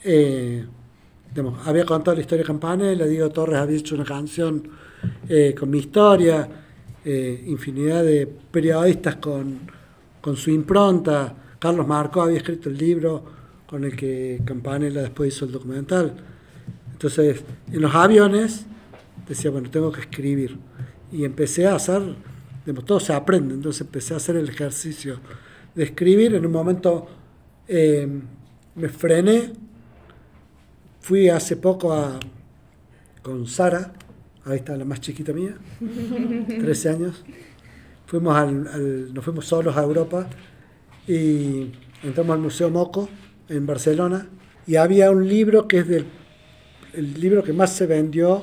[0.03, 0.65] eh,
[1.65, 4.63] había contado la historia de Campanella, Diego Torres había hecho una canción
[5.27, 6.47] eh, con mi historia,
[7.03, 9.59] eh, infinidad de periodistas con,
[10.21, 13.23] con su impronta, Carlos Marco había escrito el libro
[13.65, 16.13] con el que Campanella después hizo el documental.
[16.91, 18.65] Entonces, en los aviones
[19.27, 20.57] decía, bueno, tengo que escribir.
[21.11, 22.01] Y empecé a hacer,
[22.65, 25.19] digamos, todo se aprende, entonces empecé a hacer el ejercicio
[25.73, 26.35] de escribir.
[26.35, 27.07] En un momento
[27.67, 28.07] eh,
[28.75, 29.53] me frené,
[31.01, 32.19] fui hace poco a,
[33.21, 33.93] con Sara,
[34.45, 35.55] ahí está la más chiquita mía,
[36.47, 37.23] 13 años.
[38.05, 40.27] Fuimos al, al- nos fuimos solos a Europa
[41.07, 41.71] y
[42.03, 43.09] entramos al Museo Moco
[43.49, 44.27] en Barcelona.
[44.65, 46.05] Y había un libro que es del
[46.93, 48.41] el libro que más se vendió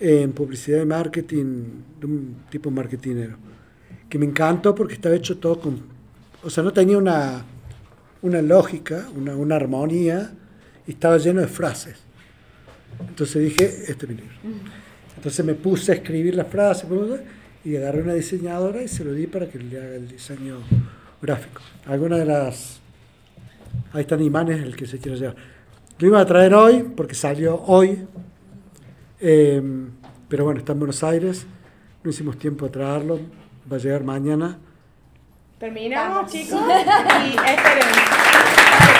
[0.00, 1.44] en publicidad y marketing
[2.00, 3.36] de un tipo marketinero
[4.08, 5.80] que me encantó porque estaba hecho todo con
[6.42, 7.44] o sea no tenía una
[8.22, 10.32] una lógica una, una armonía
[10.86, 11.96] y estaba lleno de frases.
[13.06, 14.34] Entonces dije este es mi libro
[15.16, 16.86] entonces me puse a escribir las frases
[17.64, 20.58] y agarré una diseñadora y se lo di para que le haga el diseño
[21.20, 21.60] gráfico.
[21.86, 22.80] Algunas de las
[23.92, 25.36] ahí están imanes el que se quiera llevar.
[25.98, 28.06] Lo iba a traer hoy porque salió hoy
[29.20, 29.60] eh,
[30.28, 31.44] pero bueno está en Buenos Aires
[32.04, 33.18] no hicimos tiempo de traerlo
[33.70, 34.58] va a llegar mañana
[35.58, 38.98] Terminamos, chicos, y esperen.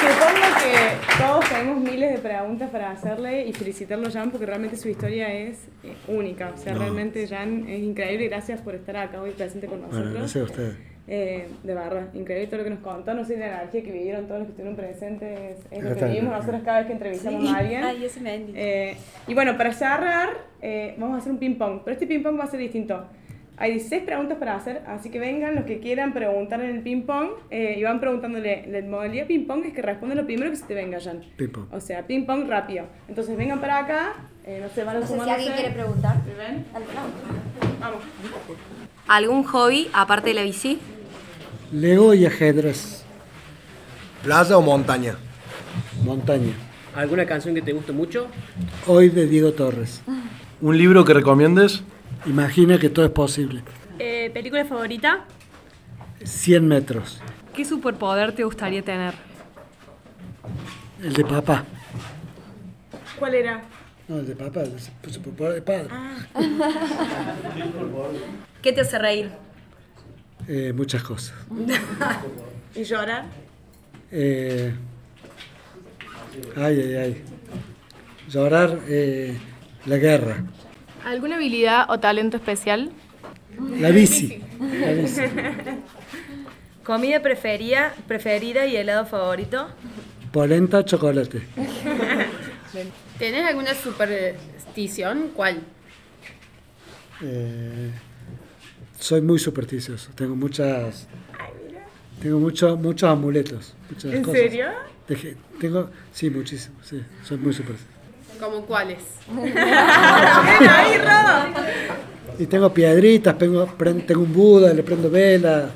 [0.00, 4.88] Supongo que todos tenemos miles de preguntas para hacerle y felicitarlo, Jan, porque realmente su
[4.88, 6.52] historia es eh, única.
[6.54, 6.80] O sea, No.
[6.80, 8.28] realmente, Jan, es increíble.
[8.28, 10.02] Gracias por estar acá hoy presente con nosotros.
[10.04, 13.36] bueno gracias a ustedes Eh, de verdad, increíble todo lo que nos contó, no sé,
[13.36, 16.78] la energía que vivieron todos los que estuvieron presentes, es lo que vivimos nosotros cada
[16.78, 17.84] vez que entrevistamos a alguien.
[17.84, 18.44] Ay, eso me.
[18.54, 20.30] Eh, y bueno, para cerrar,
[20.62, 23.04] eh, vamos a hacer un ping-pong, pero este ping-pong va a ser distinto.
[23.56, 27.28] Hay 16 preguntas para hacer, así que vengan los que quieran preguntar en el ping-pong
[27.50, 28.66] eh, y van preguntándole.
[28.66, 31.20] La modalidad ping-pong es que respondan lo primero que se te venga, Jan.
[31.36, 31.66] Ping-pong.
[31.72, 32.86] O sea, ping-pong rápido.
[33.08, 34.14] Entonces vengan para acá,
[34.44, 36.16] eh, no sé, van a No sé si alguien quiere preguntar.
[36.24, 36.64] ¿Ven?
[37.80, 38.02] Vamos.
[39.06, 40.78] ¿Algún hobby aparte de la bici?
[41.72, 43.04] Lego y ajedrez.
[44.22, 45.16] ¿Playa o montaña?
[46.02, 46.52] Montaña.
[46.94, 48.28] ¿Alguna canción que te guste mucho?
[48.86, 50.02] Hoy de Diego Torres.
[50.60, 51.82] ¿Un libro que recomiendes?
[52.24, 53.62] Imagina que todo es posible.
[53.98, 55.24] Eh, ¿Película favorita?
[56.24, 57.20] 100 metros.
[57.54, 59.14] ¿Qué superpoder te gustaría tener?
[61.02, 61.64] El de papá.
[63.18, 63.62] ¿Cuál era?
[64.08, 65.88] No, el de papá, el de superpoder de padre.
[68.64, 69.30] ¿Qué te hace reír?
[70.48, 71.34] Eh, muchas cosas.
[72.74, 73.26] ¿Y llorar?
[74.10, 74.72] Eh,
[76.56, 77.22] ay, ay, ay.
[78.26, 79.36] Llorar eh,
[79.84, 80.44] la guerra.
[81.04, 82.90] ¿Alguna habilidad o talento especial?
[83.78, 84.40] La bici.
[84.58, 85.20] La bici.
[86.84, 89.68] ¿Comida preferida, preferida y helado favorito?
[90.32, 91.42] Polenta, chocolate.
[93.18, 95.32] ¿Tenés alguna superstición?
[95.34, 95.60] ¿Cuál?
[97.22, 97.90] Eh,
[99.04, 100.10] soy muy supersticioso.
[100.14, 101.06] Tengo muchas.
[102.22, 103.74] Tengo muchos muchos amuletos.
[103.90, 104.40] Muchas ¿En cosas.
[104.40, 104.66] serio?
[105.06, 106.76] Dejé- tengo, sí, muchísimo.
[106.82, 107.92] Sí, soy muy supersticioso.
[108.40, 109.02] ¿Como cuáles?
[112.38, 113.64] Y tengo piedritas, tengo,
[114.06, 115.70] tengo un Buda, le prendo vela,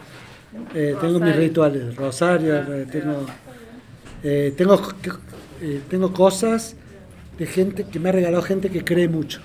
[0.74, 3.26] eh, tengo mis rituales, rosario, eh, tengo,
[4.24, 4.82] eh, tengo,
[5.60, 6.74] eh, tengo cosas
[7.38, 9.40] de gente que me ha regalado gente que cree mucho.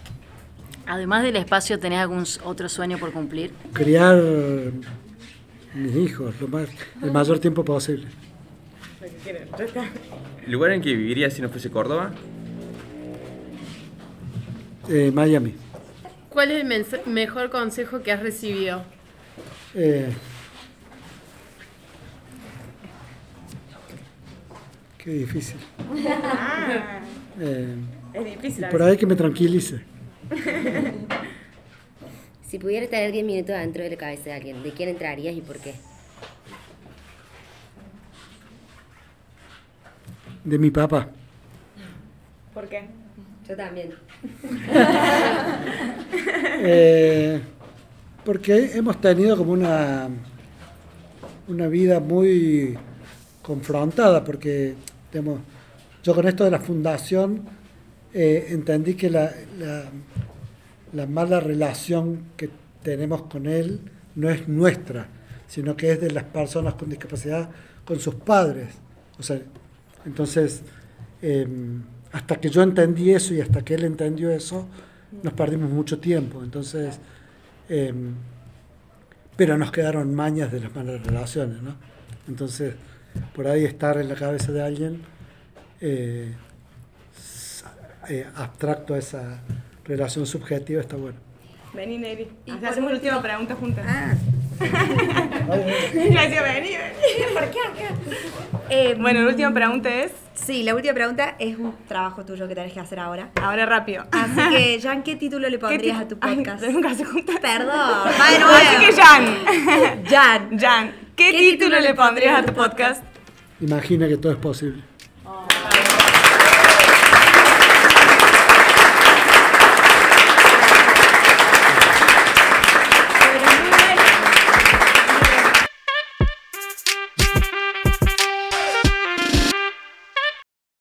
[0.86, 3.52] Además del espacio, ¿tenés algún otro sueño por cumplir?
[3.74, 4.22] Criar
[5.74, 6.68] mis hijos lo más,
[7.02, 8.08] el mayor tiempo posible.
[10.48, 12.12] ¿Lugar en que vivirías si no fuese Córdoba?
[14.90, 15.56] Eh, Miami.
[16.30, 18.84] ¿Cuál es el mejor consejo que has recibido?
[19.76, 20.12] Eh,
[24.98, 25.58] qué difícil.
[26.08, 27.00] Ah,
[27.40, 27.76] Eh,
[28.14, 28.66] es difícil.
[28.70, 29.82] por ahí que me tranquilice.
[32.54, 35.42] Si pudieras tener 10 minutos dentro de la cabeza de alguien, ¿de quién entrarías y
[35.42, 35.74] por qué?
[40.44, 41.10] De mi papá.
[42.54, 42.84] ¿Por qué?
[43.50, 43.94] Yo también.
[46.66, 47.42] Eh,
[48.24, 50.08] porque hemos tenido como una,
[51.48, 52.78] una vida muy
[53.42, 54.76] confrontada, porque
[55.12, 55.40] digamos,
[56.04, 57.42] yo con esto de la fundación
[58.14, 59.86] eh, entendí que la, la,
[60.94, 62.50] la mala relación que
[62.84, 63.80] tenemos con él
[64.16, 65.08] no es nuestra,
[65.48, 67.50] sino que es de las personas con discapacidad
[67.86, 68.70] con sus padres.
[69.20, 69.42] O sea,
[70.06, 70.62] entonces,
[71.22, 71.48] eh,
[72.12, 74.68] hasta que yo entendí eso y hasta que él entendió eso,
[75.22, 76.44] nos perdimos mucho tiempo.
[76.44, 77.00] Entonces,
[77.70, 77.94] eh,
[79.36, 81.76] pero nos quedaron mañas de las malas relaciones, ¿no?
[82.28, 82.76] Entonces,
[83.36, 85.02] por ahí estar en la cabeza de alguien
[85.82, 86.34] eh,
[88.10, 89.42] eh, abstracto a esa
[89.86, 91.18] relación subjetiva está bueno.
[91.74, 92.28] Vení, Neri.
[92.64, 93.86] Hacemos la última pregunta juntas.
[93.88, 94.14] Ah.
[95.94, 97.34] Decía, vení, vení.
[97.34, 97.96] ¿Por qué acá?
[98.70, 100.12] Eh, Bueno, la última pregunta es.
[100.36, 103.30] Sí, la última pregunta es un trabajo tuyo que tenés que hacer ahora.
[103.42, 104.06] Ahora rápido.
[104.12, 106.64] Así que, Jan, ¿qué título le pondrías a tu Ay, podcast?
[106.64, 107.36] que hacer juntas.
[107.42, 108.00] Perdón.
[108.18, 110.06] Bueno, Así que, Jan.
[110.06, 110.60] Jan.
[110.60, 113.04] Jan, ¿qué, título le pondrías a tu podcast?
[113.62, 114.84] Imagina que todo es posible.